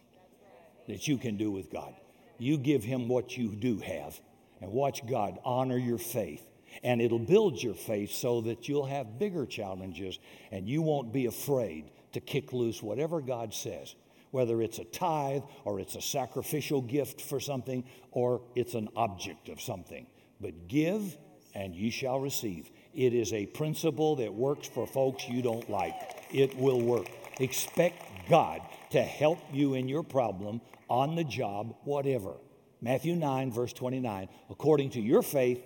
that 0.86 1.08
you 1.08 1.18
can 1.18 1.36
do 1.36 1.50
with 1.50 1.70
God. 1.70 1.94
You 2.38 2.56
give 2.56 2.84
Him 2.84 3.08
what 3.08 3.36
you 3.36 3.48
do 3.54 3.78
have 3.78 4.20
and 4.60 4.70
watch 4.70 5.06
God 5.06 5.38
honor 5.44 5.76
your 5.76 5.98
faith. 5.98 6.46
And 6.84 7.00
it'll 7.00 7.18
build 7.18 7.62
your 7.62 7.74
faith 7.74 8.12
so 8.12 8.42
that 8.42 8.68
you'll 8.68 8.86
have 8.86 9.18
bigger 9.18 9.46
challenges 9.46 10.18
and 10.50 10.68
you 10.68 10.82
won't 10.82 11.12
be 11.12 11.26
afraid 11.26 11.90
to 12.12 12.20
kick 12.20 12.52
loose 12.52 12.82
whatever 12.82 13.20
God 13.20 13.52
says, 13.54 13.94
whether 14.30 14.60
it's 14.62 14.78
a 14.78 14.84
tithe 14.84 15.42
or 15.64 15.80
it's 15.80 15.94
a 15.94 16.02
sacrificial 16.02 16.82
gift 16.82 17.20
for 17.20 17.40
something 17.40 17.84
or 18.10 18.42
it's 18.54 18.74
an 18.74 18.88
object 18.96 19.48
of 19.48 19.60
something. 19.60 20.06
But 20.40 20.68
give 20.68 21.16
and 21.54 21.74
ye 21.74 21.90
shall 21.90 22.20
receive. 22.20 22.70
It 22.94 23.14
is 23.14 23.32
a 23.32 23.46
principle 23.46 24.16
that 24.16 24.32
works 24.32 24.68
for 24.68 24.86
folks 24.86 25.26
you 25.28 25.42
don't 25.42 25.68
like. 25.70 25.94
It 26.32 26.56
will 26.56 26.80
work. 26.80 27.08
Expect 27.40 28.28
God 28.28 28.60
to 28.90 29.02
help 29.02 29.38
you 29.52 29.74
in 29.74 29.88
your 29.88 30.02
problem, 30.02 30.60
on 30.88 31.16
the 31.16 31.24
job, 31.24 31.74
whatever. 31.84 32.34
Matthew 32.80 33.14
9, 33.16 33.52
verse 33.52 33.72
29 33.72 34.28
according 34.50 34.90
to 34.90 35.00
your 35.00 35.22
faith, 35.22 35.62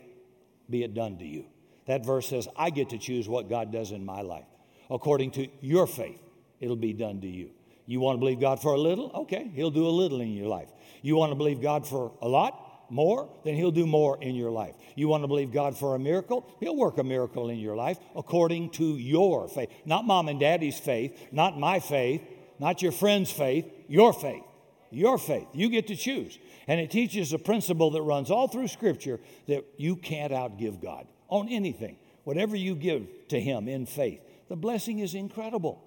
be 0.68 0.84
it 0.84 0.94
done 0.94 1.18
to 1.18 1.24
you. 1.24 1.46
That 1.86 2.06
verse 2.06 2.28
says, 2.28 2.46
I 2.56 2.70
get 2.70 2.90
to 2.90 2.98
choose 2.98 3.28
what 3.28 3.50
God 3.50 3.72
does 3.72 3.90
in 3.90 4.04
my 4.04 4.20
life. 4.20 4.46
According 4.88 5.32
to 5.32 5.48
your 5.60 5.86
faith, 5.86 6.20
it'll 6.60 6.76
be 6.76 6.92
done 6.92 7.20
to 7.22 7.28
you. 7.28 7.50
You 7.86 8.00
want 8.00 8.16
to 8.16 8.20
believe 8.20 8.40
God 8.40 8.62
for 8.62 8.74
a 8.74 8.78
little? 8.78 9.10
Okay, 9.22 9.50
He'll 9.54 9.70
do 9.70 9.86
a 9.86 9.88
little 9.88 10.20
in 10.20 10.32
your 10.32 10.46
life. 10.46 10.68
You 11.02 11.16
want 11.16 11.32
to 11.32 11.36
believe 11.36 11.60
God 11.60 11.86
for 11.86 12.12
a 12.22 12.28
lot? 12.28 12.70
more, 12.90 13.28
then 13.44 13.54
He'll 13.54 13.70
do 13.70 13.86
more 13.86 14.22
in 14.22 14.34
your 14.34 14.50
life. 14.50 14.74
You 14.94 15.08
want 15.08 15.22
to 15.22 15.28
believe 15.28 15.52
God 15.52 15.76
for 15.76 15.94
a 15.94 15.98
miracle? 15.98 16.46
He'll 16.60 16.76
work 16.76 16.98
a 16.98 17.04
miracle 17.04 17.48
in 17.48 17.58
your 17.58 17.76
life 17.76 17.98
according 18.14 18.70
to 18.70 18.96
your 18.96 19.48
faith. 19.48 19.70
Not 19.84 20.04
mom 20.04 20.28
and 20.28 20.40
daddy's 20.40 20.78
faith, 20.78 21.18
not 21.32 21.58
my 21.58 21.80
faith, 21.80 22.22
not 22.58 22.82
your 22.82 22.92
friend's 22.92 23.30
faith, 23.30 23.66
your 23.88 24.12
faith. 24.12 24.42
Your 24.90 25.18
faith. 25.18 25.46
You 25.52 25.70
get 25.70 25.86
to 25.86 25.96
choose. 25.96 26.38
And 26.66 26.80
it 26.80 26.90
teaches 26.90 27.32
a 27.32 27.38
principle 27.38 27.92
that 27.92 28.02
runs 28.02 28.30
all 28.30 28.48
through 28.48 28.68
Scripture 28.68 29.20
that 29.46 29.64
you 29.76 29.94
can't 29.94 30.32
outgive 30.32 30.82
God 30.82 31.06
on 31.28 31.48
anything. 31.48 31.96
Whatever 32.24 32.56
you 32.56 32.74
give 32.74 33.06
to 33.28 33.40
Him 33.40 33.68
in 33.68 33.86
faith, 33.86 34.20
the 34.48 34.56
blessing 34.56 34.98
is 34.98 35.14
incredible. 35.14 35.82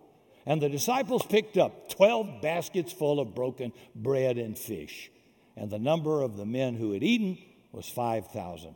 And 0.45 0.61
the 0.61 0.69
disciples 0.69 1.25
picked 1.25 1.57
up 1.57 1.89
12 1.89 2.41
baskets 2.41 2.91
full 2.91 3.19
of 3.19 3.33
broken 3.33 3.71
bread 3.95 4.37
and 4.37 4.57
fish 4.57 5.09
and 5.55 5.69
the 5.69 5.79
number 5.79 6.21
of 6.21 6.37
the 6.37 6.45
men 6.45 6.75
who 6.75 6.93
had 6.93 7.03
eaten 7.03 7.37
was 7.71 7.87
5,000. 7.89 8.75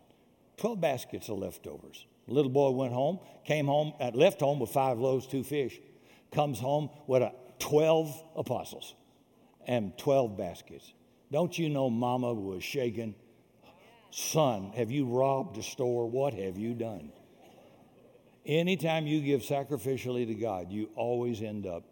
12 0.58 0.82
baskets 0.82 1.30
of 1.30 1.39
leftovers. 1.39 2.06
The 2.27 2.34
little 2.34 2.51
boy 2.51 2.71
went 2.71 2.93
home, 2.93 3.19
came 3.45 3.67
home, 3.67 3.93
left 4.13 4.39
home 4.39 4.60
with 4.60 4.71
five 4.71 4.99
loaves, 4.99 5.27
two 5.27 5.43
fish, 5.43 5.80
comes 6.32 6.60
home 6.60 6.89
with 7.08 7.21
a 7.21 7.32
12 7.60 8.21
apostles 8.36 8.95
and 9.65 9.97
12 9.97 10.38
baskets. 10.38 10.93
Don't 11.32 11.58
you 11.58 11.69
know 11.69 11.89
mama 11.89 12.34
was 12.34 12.63
shaking? 12.63 13.15
Son, 14.12 14.71
have 14.75 14.91
you 14.91 15.06
robbed 15.06 15.58
a 15.58 15.63
store? 15.63 16.10
What 16.10 16.34
have 16.34 16.58
you 16.58 16.73
done? 16.73 17.12
Anytime 18.47 19.05
you 19.05 19.19
give 19.19 19.41
sacrificially 19.41 20.25
to 20.25 20.33
God, 20.33 20.71
you 20.71 20.89
always 20.95 21.41
end 21.41 21.67
up 21.67 21.83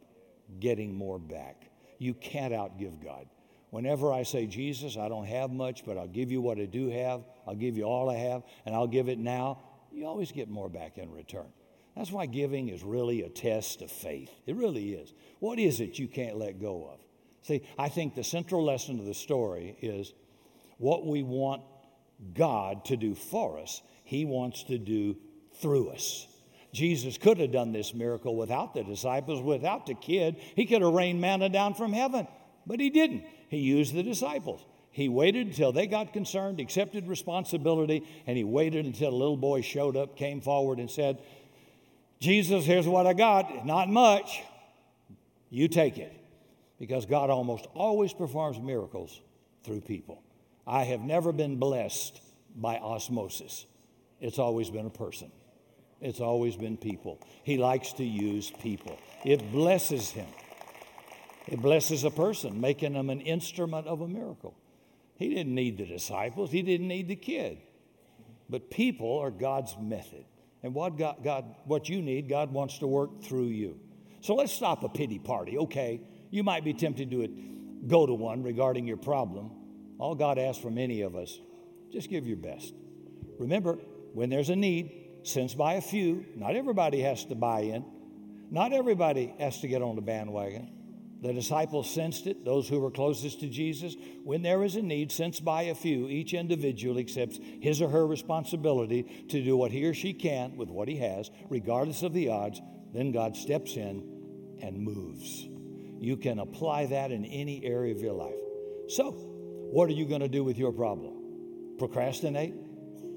getting 0.62 0.96
more 0.96 1.20
back. 1.20 1.70
You 2.00 2.14
can't 2.14 2.54
outgive 2.54 3.04
God. 3.04 3.28
Whenever 3.72 4.14
I 4.14 4.24
say, 4.24 4.48
Jesus, 4.48 4.96
I 4.96 5.10
don't 5.10 5.26
have 5.26 5.52
much, 5.52 5.84
but 5.86 5.98
I'll 5.98 6.08
give 6.08 6.32
you 6.32 6.40
what 6.40 6.58
I 6.58 6.66
do 6.66 6.90
have, 6.90 7.26
I'll 7.46 7.56
give 7.56 7.76
you 7.76 7.84
all 7.84 8.10
I 8.10 8.16
have, 8.16 8.44
and 8.66 8.74
I'll 8.74 8.88
give 8.88 9.10
it 9.10 9.20
now, 9.20 9.60
you 9.92 10.06
always 10.06 10.32
get 10.32 10.50
more 10.50 10.70
back 10.70 10.98
in 10.98 11.12
return. 11.12 11.52
That's 11.98 12.12
why 12.12 12.26
giving 12.26 12.70
is 12.70 12.84
really 12.84 13.24
a 13.24 13.30
test 13.30 13.82
of 13.82 13.92
faith. 13.92 14.32
It 14.46 14.56
really 14.56 14.94
is. 14.94 15.14
What 15.40 15.60
is 15.60 15.82
it 15.82 16.00
you 16.00 16.08
can't 16.08 16.38
let 16.38 16.62
go 16.62 16.90
of? 16.94 17.00
See, 17.42 17.64
I 17.78 17.90
think 17.90 18.16
the 18.16 18.24
central 18.24 18.64
lesson 18.64 19.00
of 19.00 19.06
the 19.06 19.14
story 19.14 19.76
is 19.82 20.14
what 20.78 21.06
we 21.06 21.22
want 21.22 21.64
God 22.34 22.86
to 22.86 22.96
do 22.96 23.14
for 23.14 23.60
us, 23.60 23.82
He 24.06 24.24
wants 24.24 24.64
to 24.64 24.78
do 24.78 25.18
through 25.60 25.90
us. 25.90 26.28
Jesus 26.76 27.18
could 27.18 27.40
have 27.40 27.52
done 27.52 27.72
this 27.72 27.94
miracle 27.94 28.36
without 28.36 28.74
the 28.74 28.84
disciples, 28.84 29.42
without 29.42 29.86
the 29.86 29.96
kid. 29.96 30.36
He 30.56 30.66
could 30.66 30.82
have 30.82 30.94
rained 30.94 31.22
manna 31.22 31.50
down 31.50 31.74
from 31.74 31.94
heaven, 31.94 32.28
but 32.68 32.80
He 32.80 32.90
didn't. 32.90 33.24
He 33.50 33.60
used 33.60 33.94
the 33.94 34.04
disciples. 34.04 34.64
He 34.92 35.10
waited 35.10 35.48
until 35.48 35.72
they 35.74 35.88
got 35.88 36.14
concerned, 36.14 36.60
accepted 36.62 37.08
responsibility, 37.10 38.08
and 38.26 38.38
he 38.38 38.46
waited 38.46 38.86
until 38.86 39.10
a 39.10 39.12
little 39.12 39.36
boy 39.36 39.60
showed 39.60 39.98
up, 39.98 40.16
came 40.16 40.40
forward, 40.40 40.80
and 40.80 40.90
said, 40.90 41.22
Jesus, 42.22 42.64
here's 42.64 42.88
what 42.88 43.06
I 43.06 43.12
got. 43.12 43.66
Not 43.66 43.90
much. 43.90 44.42
You 45.50 45.68
take 45.68 45.98
it. 45.98 46.14
Because 46.80 47.06
God 47.06 47.30
almost 47.30 47.68
always 47.74 48.14
performs 48.14 48.58
miracles 48.58 49.20
through 49.66 49.82
people. 49.82 50.24
I 50.66 50.84
have 50.84 51.02
never 51.02 51.34
been 51.34 51.58
blessed 51.58 52.22
by 52.56 52.78
osmosis, 52.78 53.66
it's 54.22 54.40
always 54.40 54.70
been 54.70 54.86
a 54.86 54.90
person. 54.90 55.30
It's 56.06 56.22
always 56.22 56.56
been 56.56 56.78
people. 56.78 57.20
He 57.44 57.58
likes 57.58 57.94
to 57.94 58.04
use 58.04 58.52
people. 58.62 58.96
It 59.24 59.52
blesses 59.52 60.12
him. 60.12 60.28
It 61.48 61.60
blesses 61.60 62.04
a 62.04 62.12
person, 62.12 62.62
making 62.62 62.94
them 62.94 63.10
an 63.10 63.22
instrument 63.22 63.88
of 63.88 64.02
a 64.02 64.08
miracle. 64.08 64.56
He 65.16 65.34
didn't 65.34 65.56
need 65.56 65.78
the 65.78 65.86
disciples, 65.86 66.52
he 66.52 66.62
didn't 66.62 66.88
need 66.88 67.08
the 67.08 67.16
kid. 67.16 67.58
But 68.48 68.70
people 68.70 69.18
are 69.18 69.32
God's 69.32 69.76
method. 69.82 70.26
And 70.62 70.76
what, 70.76 70.96
God, 70.96 71.24
God, 71.24 71.46
what 71.66 71.90
you 71.90 72.04
need, 72.04 72.30
God 72.30 72.54
wants 72.54 72.78
to 72.80 72.88
work 72.88 73.24
through 73.24 73.48
you. 73.48 73.80
So 74.22 74.36
let's 74.36 74.54
stop 74.54 74.84
a 74.84 74.90
pity 74.90 75.18
party, 75.18 75.58
okay? 75.58 76.02
You 76.30 76.44
might 76.44 76.64
be 76.64 76.74
tempted 76.74 77.10
to 77.10 77.28
go 77.88 78.06
to 78.06 78.14
one 78.14 78.44
regarding 78.44 78.86
your 78.86 78.98
problem. 78.98 79.50
All 79.98 80.14
God 80.14 80.38
asks 80.38 80.62
from 80.62 80.78
any 80.78 81.02
of 81.02 81.16
us, 81.16 81.40
just 81.92 82.12
give 82.12 82.28
your 82.28 82.38
best. 82.38 82.76
Remember, 83.40 83.80
when 84.14 84.30
there's 84.30 84.50
a 84.50 84.56
need, 84.56 85.05
sensed 85.28 85.58
by 85.58 85.74
a 85.74 85.82
few, 85.82 86.26
not 86.36 86.56
everybody 86.56 87.02
has 87.02 87.26
to 87.26 87.36
buy 87.36 87.62
in, 87.62 87.86
not 88.52 88.74
everybody 88.74 89.34
has 89.40 89.60
to 89.62 89.68
get 89.68 89.82
on 89.82 89.96
the 89.96 90.02
bandwagon. 90.02 90.70
The 91.22 91.34
disciples 91.34 91.90
sensed 91.90 92.28
it, 92.28 92.46
those 92.46 92.68
who 92.68 92.80
were 92.80 92.92
closest 92.92 93.40
to 93.40 93.48
Jesus. 93.48 93.96
When 94.24 94.44
there 94.44 94.64
is 94.64 94.76
a 94.76 94.82
need 94.82 95.12
sensed 95.12 95.44
by 95.44 95.64
a 95.64 95.76
few, 95.76 96.08
each 96.08 96.34
individual 96.34 97.00
accepts 97.00 97.40
his 97.62 97.82
or 97.82 97.90
her 97.90 98.06
responsibility 98.06 99.26
to 99.30 99.44
do 99.44 99.58
what 99.58 99.72
he 99.72 99.86
or 99.86 99.94
she 99.94 100.14
can 100.14 100.56
with 100.56 100.70
what 100.70 100.88
he 100.88 100.98
has, 100.98 101.32
regardless 101.50 102.04
of 102.04 102.14
the 102.14 102.30
odds. 102.30 102.62
Then 102.94 103.12
God 103.12 103.36
steps 103.36 103.76
in 103.76 104.04
and 104.62 104.78
moves. 104.78 105.48
You 106.00 106.18
can 106.18 106.40
apply 106.40 106.88
that 106.88 107.12
in 107.12 107.26
any 107.26 107.66
area 107.66 107.96
of 107.96 108.02
your 108.02 108.14
life. 108.14 108.36
So, 108.90 109.12
what 109.12 109.90
are 109.90 109.94
you 109.94 110.06
going 110.06 110.22
to 110.22 110.28
do 110.28 110.44
with 110.44 110.58
your 110.58 110.72
problem? 110.72 111.78
Procrastinate? 111.80 112.54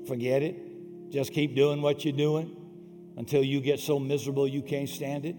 Forget 0.07 0.43
it? 0.43 0.68
Just 1.11 1.33
keep 1.33 1.55
doing 1.55 1.83
what 1.83 2.05
you're 2.05 2.17
doing 2.17 2.55
until 3.17 3.43
you 3.43 3.61
get 3.61 3.81
so 3.81 3.99
miserable 3.99 4.47
you 4.47 4.63
can't 4.63 4.89
stand 4.89 5.25
it? 5.25 5.37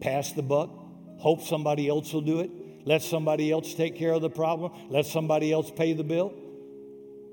Pass 0.00 0.32
the 0.32 0.42
buck? 0.42 0.80
hope 1.20 1.42
somebody 1.42 1.86
else 1.86 2.12
will 2.14 2.22
do 2.22 2.40
it, 2.40 2.50
let 2.86 3.02
somebody 3.02 3.52
else 3.52 3.74
take 3.74 3.94
care 3.94 4.12
of 4.12 4.22
the 4.22 4.30
problem, 4.30 4.72
let 4.88 5.04
somebody 5.04 5.52
else 5.52 5.70
pay 5.70 5.92
the 5.92 6.02
bill. 6.02 6.32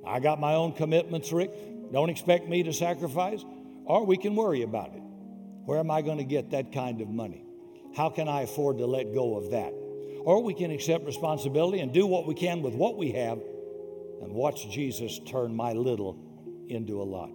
I 0.05 0.19
got 0.19 0.41
my 0.41 0.55
own 0.55 0.73
commitments, 0.73 1.31
Rick. 1.31 1.51
Don't 1.91 2.09
expect 2.09 2.49
me 2.49 2.63
to 2.63 2.73
sacrifice. 2.73 3.43
Or 3.85 4.05
we 4.05 4.17
can 4.17 4.35
worry 4.35 4.63
about 4.63 4.93
it. 4.93 5.01
Where 5.65 5.79
am 5.79 5.89
I 5.89 6.01
going 6.01 6.17
to 6.17 6.25
get 6.25 6.51
that 6.51 6.73
kind 6.73 6.99
of 6.99 7.07
money? 7.07 7.45
How 7.95 8.09
can 8.09 8.27
I 8.27 8.41
afford 8.41 8.77
to 8.79 8.85
let 8.85 9.13
go 9.13 9.37
of 9.37 9.51
that? 9.51 9.73
Or 10.23 10.43
we 10.43 10.53
can 10.53 10.71
accept 10.71 11.05
responsibility 11.05 11.79
and 11.79 11.93
do 11.93 12.05
what 12.05 12.27
we 12.27 12.35
can 12.35 12.61
with 12.61 12.73
what 12.73 12.97
we 12.97 13.13
have 13.13 13.39
and 14.21 14.33
watch 14.33 14.69
Jesus 14.69 15.19
turn 15.25 15.55
my 15.55 15.71
little 15.71 16.19
into 16.67 17.01
a 17.01 17.03
lot. 17.03 17.31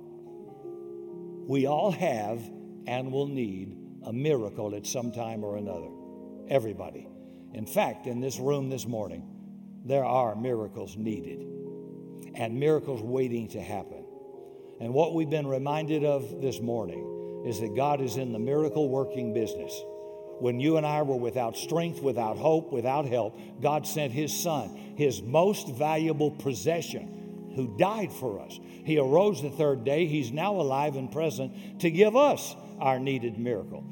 We 1.46 1.66
all 1.66 1.90
have 1.90 2.40
and 2.86 3.12
will 3.12 3.26
need 3.26 3.76
a 4.04 4.12
miracle 4.12 4.74
at 4.74 4.86
some 4.86 5.12
time 5.12 5.44
or 5.44 5.56
another. 5.56 5.88
Everybody. 6.48 7.08
In 7.54 7.66
fact, 7.66 8.06
in 8.06 8.20
this 8.20 8.38
room 8.38 8.70
this 8.70 8.86
morning, 8.86 9.28
there 9.84 10.04
are 10.04 10.34
miracles 10.34 10.96
needed 10.96 11.46
and 12.34 12.58
miracles 12.58 13.02
waiting 13.02 13.48
to 13.48 13.60
happen. 13.60 14.04
And 14.80 14.94
what 14.94 15.14
we've 15.14 15.30
been 15.30 15.46
reminded 15.46 16.04
of 16.04 16.40
this 16.40 16.60
morning 16.60 17.44
is 17.46 17.60
that 17.60 17.74
God 17.76 18.00
is 18.00 18.16
in 18.16 18.32
the 18.32 18.38
miracle 18.38 18.88
working 18.88 19.34
business. 19.34 19.72
When 20.38 20.58
you 20.58 20.76
and 20.76 20.86
I 20.86 21.02
were 21.02 21.16
without 21.16 21.56
strength, 21.56 22.00
without 22.00 22.36
hope, 22.36 22.72
without 22.72 23.06
help, 23.06 23.38
God 23.60 23.86
sent 23.86 24.12
His 24.12 24.32
Son, 24.32 24.94
His 24.96 25.22
most 25.22 25.68
valuable 25.68 26.30
possession, 26.30 27.21
who 27.54 27.76
died 27.76 28.12
for 28.12 28.40
us. 28.40 28.58
He 28.84 28.98
arose 28.98 29.42
the 29.42 29.50
third 29.50 29.84
day. 29.84 30.06
He's 30.06 30.32
now 30.32 30.54
alive 30.54 30.96
and 30.96 31.10
present 31.10 31.80
to 31.80 31.90
give 31.90 32.16
us 32.16 32.54
our 32.78 32.98
needed 32.98 33.38
miracle. 33.38 33.84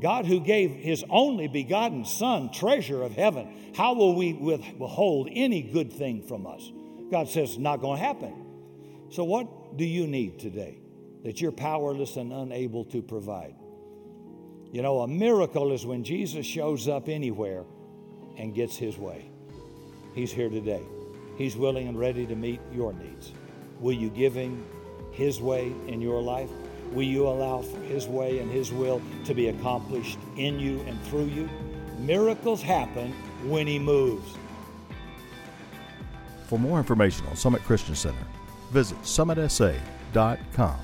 God, 0.00 0.26
who 0.26 0.40
gave 0.40 0.70
his 0.70 1.04
only 1.08 1.48
begotten 1.48 2.04
Son, 2.04 2.50
treasure 2.52 3.02
of 3.02 3.12
heaven, 3.12 3.72
how 3.74 3.94
will 3.94 4.14
we 4.14 4.32
withhold 4.32 5.28
any 5.32 5.62
good 5.62 5.92
thing 5.92 6.22
from 6.22 6.46
us? 6.46 6.70
God 7.10 7.28
says, 7.28 7.58
not 7.58 7.80
going 7.80 7.98
to 7.98 8.04
happen. 8.04 8.34
So, 9.10 9.24
what 9.24 9.76
do 9.76 9.84
you 9.84 10.06
need 10.06 10.38
today 10.38 10.78
that 11.22 11.40
you're 11.40 11.52
powerless 11.52 12.16
and 12.16 12.32
unable 12.32 12.84
to 12.86 13.02
provide? 13.02 13.54
You 14.72 14.82
know, 14.82 15.00
a 15.00 15.08
miracle 15.08 15.72
is 15.72 15.86
when 15.86 16.02
Jesus 16.02 16.44
shows 16.44 16.88
up 16.88 17.08
anywhere 17.08 17.64
and 18.36 18.54
gets 18.54 18.76
his 18.76 18.98
way. 18.98 19.30
He's 20.14 20.32
here 20.32 20.48
today. 20.48 20.82
He's 21.36 21.56
willing 21.56 21.88
and 21.88 21.98
ready 21.98 22.26
to 22.26 22.34
meet 22.34 22.60
your 22.72 22.92
needs. 22.92 23.32
Will 23.80 23.94
you 23.94 24.10
give 24.10 24.34
him 24.34 24.64
his 25.14 25.40
way 25.40 25.72
in 25.86 26.00
your 26.00 26.20
life? 26.20 26.50
Will 26.92 27.02
you 27.02 27.26
allow 27.26 27.62
for 27.62 27.80
His 27.80 28.06
way 28.06 28.38
and 28.38 28.50
His 28.50 28.72
will 28.72 29.00
to 29.24 29.34
be 29.34 29.48
accomplished 29.48 30.18
in 30.36 30.60
you 30.60 30.80
and 30.86 31.00
through 31.04 31.26
you? 31.26 31.48
Miracles 31.98 32.62
happen 32.62 33.12
when 33.44 33.66
He 33.66 33.78
moves. 33.78 34.36
For 36.46 36.58
more 36.58 36.78
information 36.78 37.26
on 37.26 37.36
Summit 37.36 37.62
Christian 37.62 37.94
Center, 37.94 38.26
visit 38.70 39.00
summitsa.com. 39.02 40.78